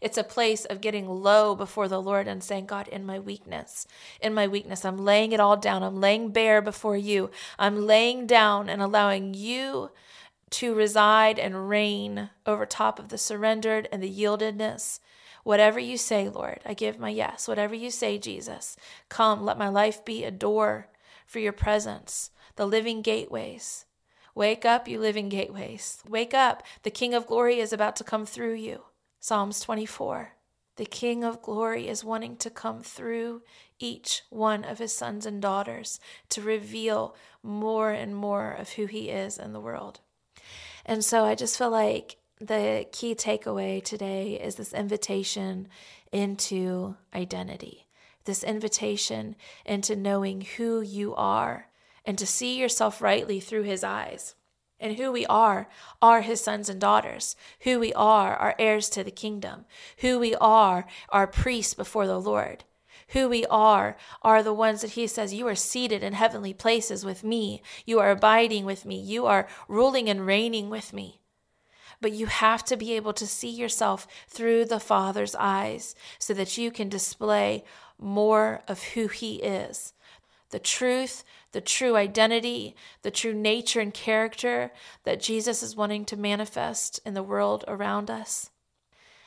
it's 0.01 0.19
a 0.19 0.25
place 0.25 0.65
of 0.65 0.81
getting 0.81 1.09
low 1.09 1.55
before 1.55 1.89
the 1.89 2.01
Lord 2.01 2.27
and 2.27 2.43
saying, 2.43 2.67
God, 2.67 2.89
in 2.89 3.05
my 3.05 3.19
weakness, 3.19 3.87
in 4.21 4.33
my 4.33 4.47
weakness, 4.47 4.85
I'm 4.85 4.99
laying 4.99 5.33
it 5.33 5.41
all 5.41 5.57
down. 5.57 5.83
I'm 5.83 6.01
laying 6.01 6.31
bare 6.31 6.63
before 6.63 6.97
you. 6.97 7.31
I'm 7.59 7.87
laying 7.87 8.27
down 8.27 8.69
and 8.69 8.81
allowing 8.81 9.35
you 9.35 9.91
to 10.51 10.75
reside 10.75 11.39
and 11.39 11.69
reign 11.69 12.31
over 12.47 12.67
top 12.67 12.99
of 12.99 13.09
the 13.09 13.19
surrendered 13.19 13.89
and 13.93 14.03
the 14.03 14.11
yieldedness. 14.11 15.01
Whatever 15.45 15.79
you 15.79 15.97
say, 15.97 16.29
Lord, 16.29 16.61
I 16.67 16.75
give 16.75 16.99
my 16.99 17.09
yes. 17.09 17.49
Whatever 17.49 17.75
you 17.75 17.91
say, 17.91 18.19
Jesus, 18.19 18.77
come, 19.09 19.45
let 19.45 19.59
my 19.59 19.69
life 19.69 20.05
be 20.05 20.25
a 20.25 20.31
door 20.31 20.89
for 21.31 21.39
your 21.39 21.53
presence, 21.53 22.33
the 22.57 22.67
living 22.67 23.03
gateways. 23.03 23.85
Wake 24.35 24.65
up, 24.65 24.89
you 24.89 24.99
living 24.99 25.29
gateways. 25.29 26.03
Wake 26.09 26.35
up. 26.35 26.65
The 26.83 26.91
King 26.91 27.15
of 27.15 27.29
glory 27.29 27.61
is 27.61 27.73
about 27.73 27.95
to 27.97 28.05
come 28.05 28.27
through 28.27 28.55
you. 28.55 28.83
Psalms 29.21 29.61
24. 29.61 30.33
The 30.75 30.85
King 30.85 31.23
of 31.23 31.41
glory 31.41 31.87
is 31.87 32.03
wanting 32.03 32.37
to 32.39 32.51
come 32.51 32.83
through 32.83 33.43
each 33.79 34.23
one 34.31 34.65
of 34.65 34.79
his 34.79 34.93
sons 34.93 35.25
and 35.25 35.41
daughters 35.41 36.01
to 36.31 36.43
reveal 36.43 37.15
more 37.45 37.93
and 37.93 38.17
more 38.17 38.51
of 38.51 38.71
who 38.71 38.87
he 38.87 39.09
is 39.09 39.39
in 39.39 39.53
the 39.53 39.61
world. 39.61 40.01
And 40.85 41.05
so 41.05 41.25
I 41.25 41.37
just 41.37 41.57
feel 41.57 41.71
like 41.71 42.17
the 42.41 42.89
key 42.91 43.15
takeaway 43.15 43.85
today 43.85 44.33
is 44.33 44.57
this 44.57 44.73
invitation 44.73 45.69
into 46.11 46.97
identity 47.15 47.87
this 48.25 48.43
invitation 48.43 49.37
into 49.65 49.97
knowing 49.97 50.43
who 50.57 50.81
you 50.81 51.15
are 51.15 51.69
and 52.05 52.19
to 52.19 52.27
see 52.27 52.59
yourself 52.59 53.01
rightly 53.01 53.41
through 53.41 53.63
his 53.63 53.85
eyes. 53.85 54.35
And 54.79 54.97
who 54.97 55.13
we 55.13 55.27
are 55.27 55.69
are 56.01 56.23
his 56.23 56.41
sons 56.41 56.69
and 56.69 56.81
daughters. 56.81 57.37
Who 57.61 57.79
we 57.79 57.93
are 57.93 58.35
are 58.35 58.55
heirs 58.59 58.89
to 58.91 59.05
the 59.05 59.11
kingdom. 59.11 59.67
Who 59.99 60.19
we 60.19 60.35
are 60.37 60.87
are 61.11 61.27
priests 61.27 61.75
before 61.75 62.07
the 62.07 62.21
Lord. 62.21 62.65
Who 63.09 63.29
we 63.29 63.45
are 63.47 63.97
are 64.23 64.43
the 64.43 64.55
ones 64.55 64.81
that 64.81 64.93
he 64.93 65.07
says, 65.07 65.35
You 65.35 65.47
are 65.49 65.55
seated 65.55 66.03
in 66.03 66.15
heavenly 66.15 66.55
places 66.55 67.05
with 67.05 67.23
me. 67.23 67.63
You 67.85 67.99
are 67.99 68.11
abiding 68.11 68.65
with 68.65 68.87
me. 68.87 68.99
You 68.99 69.27
are 69.27 69.49
ruling 69.69 70.09
and 70.09 70.27
reigning 70.27 70.71
with 70.71 70.93
me 70.93 71.21
but 72.01 72.13
you 72.13 72.27
have 72.27 72.65
to 72.65 72.77
be 72.77 72.95
able 72.95 73.13
to 73.13 73.27
see 73.27 73.51
yourself 73.51 74.07
through 74.27 74.65
the 74.65 74.81
Father's 74.81 75.35
eyes 75.35 75.95
so 76.19 76.33
that 76.35 76.57
you 76.57 76.71
can 76.71 76.89
display 76.89 77.65
more 78.01 78.63
of 78.67 78.83
who 78.83 79.09
He 79.09 79.37
is. 79.37 79.93
The 80.51 80.59
truth, 80.59 81.23
the 81.53 81.61
true 81.61 81.97
identity, 81.97 82.75
the 83.03 83.11
true 83.11 83.35
nature 83.35 83.81
and 83.81 83.95
character 83.95 84.73
that 85.05 85.21
Jesus 85.21 85.63
is 85.63 85.77
wanting 85.77 86.05
to 86.07 86.17
manifest 86.17 87.01
in 87.05 87.15
the 87.15 87.23
world 87.23 87.65
around 87.69 88.11
us. 88.11 88.51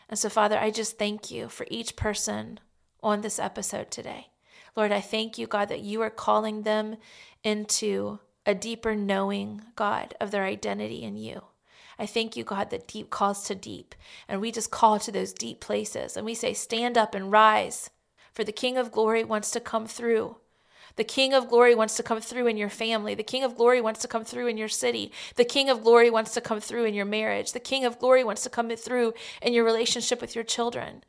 And 0.09 0.19
so, 0.19 0.29
Father, 0.29 0.59
I 0.59 0.69
just 0.69 0.97
thank 0.97 1.31
you 1.31 1.47
for 1.47 1.65
each 1.69 1.95
person 1.95 2.59
on 3.01 3.21
this 3.21 3.39
episode 3.39 3.89
today. 3.89 4.27
Lord, 4.75 4.91
I 4.91 5.01
thank 5.01 5.37
you, 5.37 5.47
God, 5.47 5.69
that 5.69 5.81
you 5.81 6.01
are 6.01 6.09
calling 6.09 6.63
them 6.63 6.97
into 7.43 8.19
a 8.45 8.53
deeper 8.53 8.95
knowing, 8.95 9.61
God, 9.75 10.15
of 10.19 10.31
their 10.31 10.43
identity 10.43 11.03
in 11.03 11.15
you. 11.15 11.43
I 11.99 12.05
thank 12.05 12.35
you, 12.35 12.43
God, 12.43 12.69
that 12.71 12.87
deep 12.87 13.09
calls 13.09 13.45
to 13.45 13.55
deep. 13.55 13.95
And 14.27 14.41
we 14.41 14.51
just 14.51 14.71
call 14.71 14.99
to 14.99 15.11
those 15.11 15.31
deep 15.31 15.59
places 15.59 16.17
and 16.17 16.25
we 16.25 16.33
say, 16.33 16.53
Stand 16.53 16.97
up 16.97 17.13
and 17.13 17.31
rise, 17.31 17.89
for 18.33 18.43
the 18.43 18.51
King 18.51 18.77
of 18.77 18.91
glory 18.91 19.23
wants 19.23 19.51
to 19.51 19.59
come 19.59 19.87
through. 19.87 20.37
The 20.95 21.03
King 21.03 21.33
of 21.33 21.49
glory 21.49 21.73
wants 21.73 21.95
to 21.95 22.03
come 22.03 22.21
through 22.21 22.47
in 22.47 22.57
your 22.57 22.69
family. 22.69 23.15
The 23.15 23.23
King 23.23 23.43
of 23.43 23.55
glory 23.55 23.81
wants 23.81 24.01
to 24.01 24.07
come 24.07 24.23
through 24.23 24.47
in 24.47 24.57
your 24.57 24.67
city. 24.67 25.11
The 25.35 25.45
King 25.45 25.69
of 25.69 25.83
glory 25.83 26.09
wants 26.09 26.33
to 26.33 26.41
come 26.41 26.59
through 26.59 26.85
in 26.85 26.93
your 26.93 27.05
marriage. 27.05 27.53
The 27.53 27.59
King 27.59 27.83
of 27.85 27.97
glory 27.97 28.23
wants 28.23 28.43
to 28.43 28.49
come 28.49 28.69
through 28.75 29.13
in 29.41 29.53
your 29.53 29.65
relationship 29.65 30.21
with 30.21 30.35
your 30.35 30.43
children. 30.43 31.03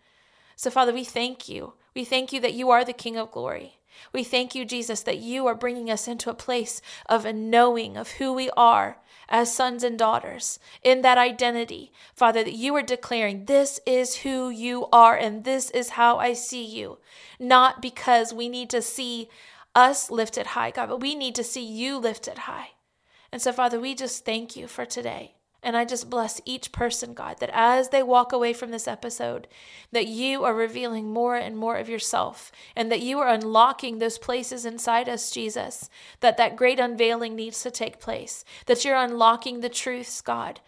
So, 0.56 0.70
Father, 0.70 0.92
we 0.92 1.04
thank 1.04 1.48
you. 1.48 1.74
We 1.94 2.04
thank 2.04 2.32
you 2.32 2.40
that 2.40 2.54
you 2.54 2.70
are 2.70 2.84
the 2.84 2.92
King 2.92 3.16
of 3.16 3.30
glory. 3.30 3.78
We 4.12 4.24
thank 4.24 4.54
you, 4.54 4.64
Jesus, 4.64 5.02
that 5.02 5.18
you 5.18 5.46
are 5.46 5.54
bringing 5.54 5.90
us 5.90 6.08
into 6.08 6.30
a 6.30 6.34
place 6.34 6.80
of 7.06 7.24
a 7.24 7.32
knowing 7.32 7.96
of 7.96 8.12
who 8.12 8.32
we 8.32 8.50
are 8.56 8.98
as 9.28 9.54
sons 9.54 9.82
and 9.82 9.98
daughters 9.98 10.58
in 10.82 11.02
that 11.02 11.18
identity. 11.18 11.92
Father, 12.14 12.44
that 12.44 12.54
you 12.54 12.74
are 12.76 12.82
declaring, 12.82 13.46
This 13.46 13.80
is 13.86 14.16
who 14.16 14.50
you 14.50 14.86
are, 14.92 15.16
and 15.16 15.44
this 15.44 15.70
is 15.70 15.90
how 15.90 16.18
I 16.18 16.32
see 16.32 16.64
you. 16.64 16.98
Not 17.38 17.82
because 17.82 18.32
we 18.32 18.48
need 18.48 18.70
to 18.70 18.82
see 18.82 19.28
us 19.74 20.10
lifted 20.10 20.48
high, 20.48 20.70
God, 20.70 20.88
but 20.88 21.00
we 21.00 21.14
need 21.14 21.34
to 21.34 21.44
see 21.44 21.64
you 21.64 21.98
lifted 21.98 22.38
high. 22.38 22.70
And 23.32 23.42
so, 23.42 23.52
Father, 23.52 23.80
we 23.80 23.94
just 23.94 24.24
thank 24.24 24.56
you 24.56 24.68
for 24.68 24.84
today. 24.84 25.33
And 25.64 25.78
I 25.78 25.86
just 25.86 26.10
bless 26.10 26.42
each 26.44 26.72
person, 26.72 27.14
God, 27.14 27.40
that 27.40 27.48
as 27.52 27.88
they 27.88 28.02
walk 28.02 28.32
away 28.32 28.52
from 28.52 28.70
this 28.70 28.86
episode, 28.86 29.48
that 29.92 30.06
you 30.06 30.44
are 30.44 30.54
revealing 30.54 31.10
more 31.10 31.36
and 31.36 31.56
more 31.56 31.78
of 31.78 31.88
yourself 31.88 32.52
and 32.76 32.92
that 32.92 33.00
you 33.00 33.18
are 33.18 33.28
unlocking 33.28 33.98
those 33.98 34.18
places 34.18 34.66
inside 34.66 35.08
us, 35.08 35.30
Jesus, 35.30 35.88
that 36.20 36.36
that 36.36 36.56
great 36.56 36.78
unveiling 36.78 37.34
needs 37.34 37.62
to 37.62 37.70
take 37.70 37.98
place, 37.98 38.44
that 38.66 38.84
you're 38.84 38.94
unlocking 38.94 39.60
the 39.60 39.70
truths, 39.70 40.20
God, 40.20 40.60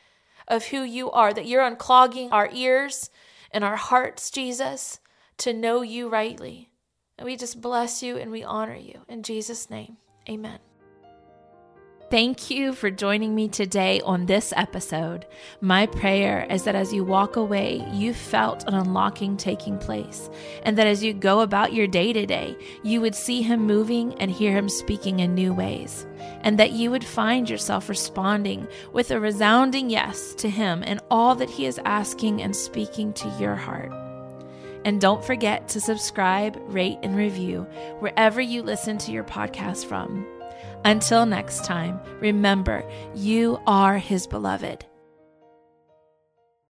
of 0.49 0.67
who 0.69 0.83
you 0.83 1.11
are, 1.11 1.35
that 1.35 1.47
you're 1.47 1.71
unclogging 1.71 2.31
our 2.33 2.49
ears 2.55 3.11
and 3.51 3.63
our 3.63 3.77
hearts, 3.77 4.31
Jesus, 4.31 4.99
to 5.37 5.53
know 5.53 5.83
you 5.83 6.09
rightly. 6.09 6.71
And 7.19 7.27
we 7.27 7.37
just 7.37 7.61
bless 7.61 8.03
you 8.03 8.17
and 8.17 8.31
we 8.31 8.43
honor 8.43 8.77
you. 8.77 9.03
In 9.09 9.23
Jesus' 9.23 9.69
name, 9.69 9.99
amen. 10.27 10.59
Thank 12.09 12.51
you 12.51 12.73
for 12.73 12.88
joining 12.88 13.35
me 13.35 13.49
today 13.49 14.01
on 14.03 14.27
this 14.27 14.53
episode. 14.57 15.27
My 15.61 15.87
prayer 15.87 16.47
is 16.49 16.62
that 16.62 16.77
as 16.77 16.92
you 16.92 17.03
walk 17.03 17.35
away, 17.35 17.85
you 17.92 18.14
felt 18.14 18.62
an 18.69 18.75
unlocking 18.75 19.37
taking 19.37 19.77
place, 19.77 20.31
and 20.62 20.79
that 20.79 20.87
as 20.87 21.03
you 21.03 21.12
go 21.12 21.40
about 21.40 21.73
your 21.73 21.88
day 21.88 22.12
to 22.12 22.25
day, 22.25 22.57
you 22.85 23.01
would 23.01 23.16
see 23.16 23.42
Him 23.42 23.66
moving 23.66 24.14
and 24.21 24.31
hear 24.31 24.53
Him 24.53 24.69
speaking 24.69 25.19
in 25.19 25.35
new 25.35 25.53
ways, 25.53 26.07
and 26.42 26.61
that 26.61 26.71
you 26.71 26.92
would 26.92 27.05
find 27.05 27.51
yourself 27.51 27.88
responding 27.88 28.69
with 28.92 29.11
a 29.11 29.19
resounding 29.19 29.90
yes 29.90 30.33
to 30.35 30.49
Him 30.49 30.85
and 30.87 31.01
all 31.11 31.35
that 31.35 31.51
He 31.51 31.66
is 31.66 31.81
asking 31.85 32.40
and 32.40 32.55
speaking 32.55 33.12
to 33.14 33.29
your 33.40 33.57
heart. 33.57 33.92
And 34.85 35.01
don't 35.01 35.25
forget 35.25 35.66
to 35.71 35.81
subscribe, 35.81 36.57
rate, 36.69 36.99
and 37.03 37.16
review 37.16 37.66
wherever 37.99 38.40
you 38.40 38.62
listen 38.62 38.97
to 38.99 39.11
your 39.11 39.25
podcast 39.25 39.87
from. 39.87 40.25
Until 40.85 41.27
next 41.27 41.65
time, 41.65 42.01
remember, 42.21 42.85
you 43.15 43.61
are 43.67 43.99
His 43.99 44.27
beloved. 44.27 44.85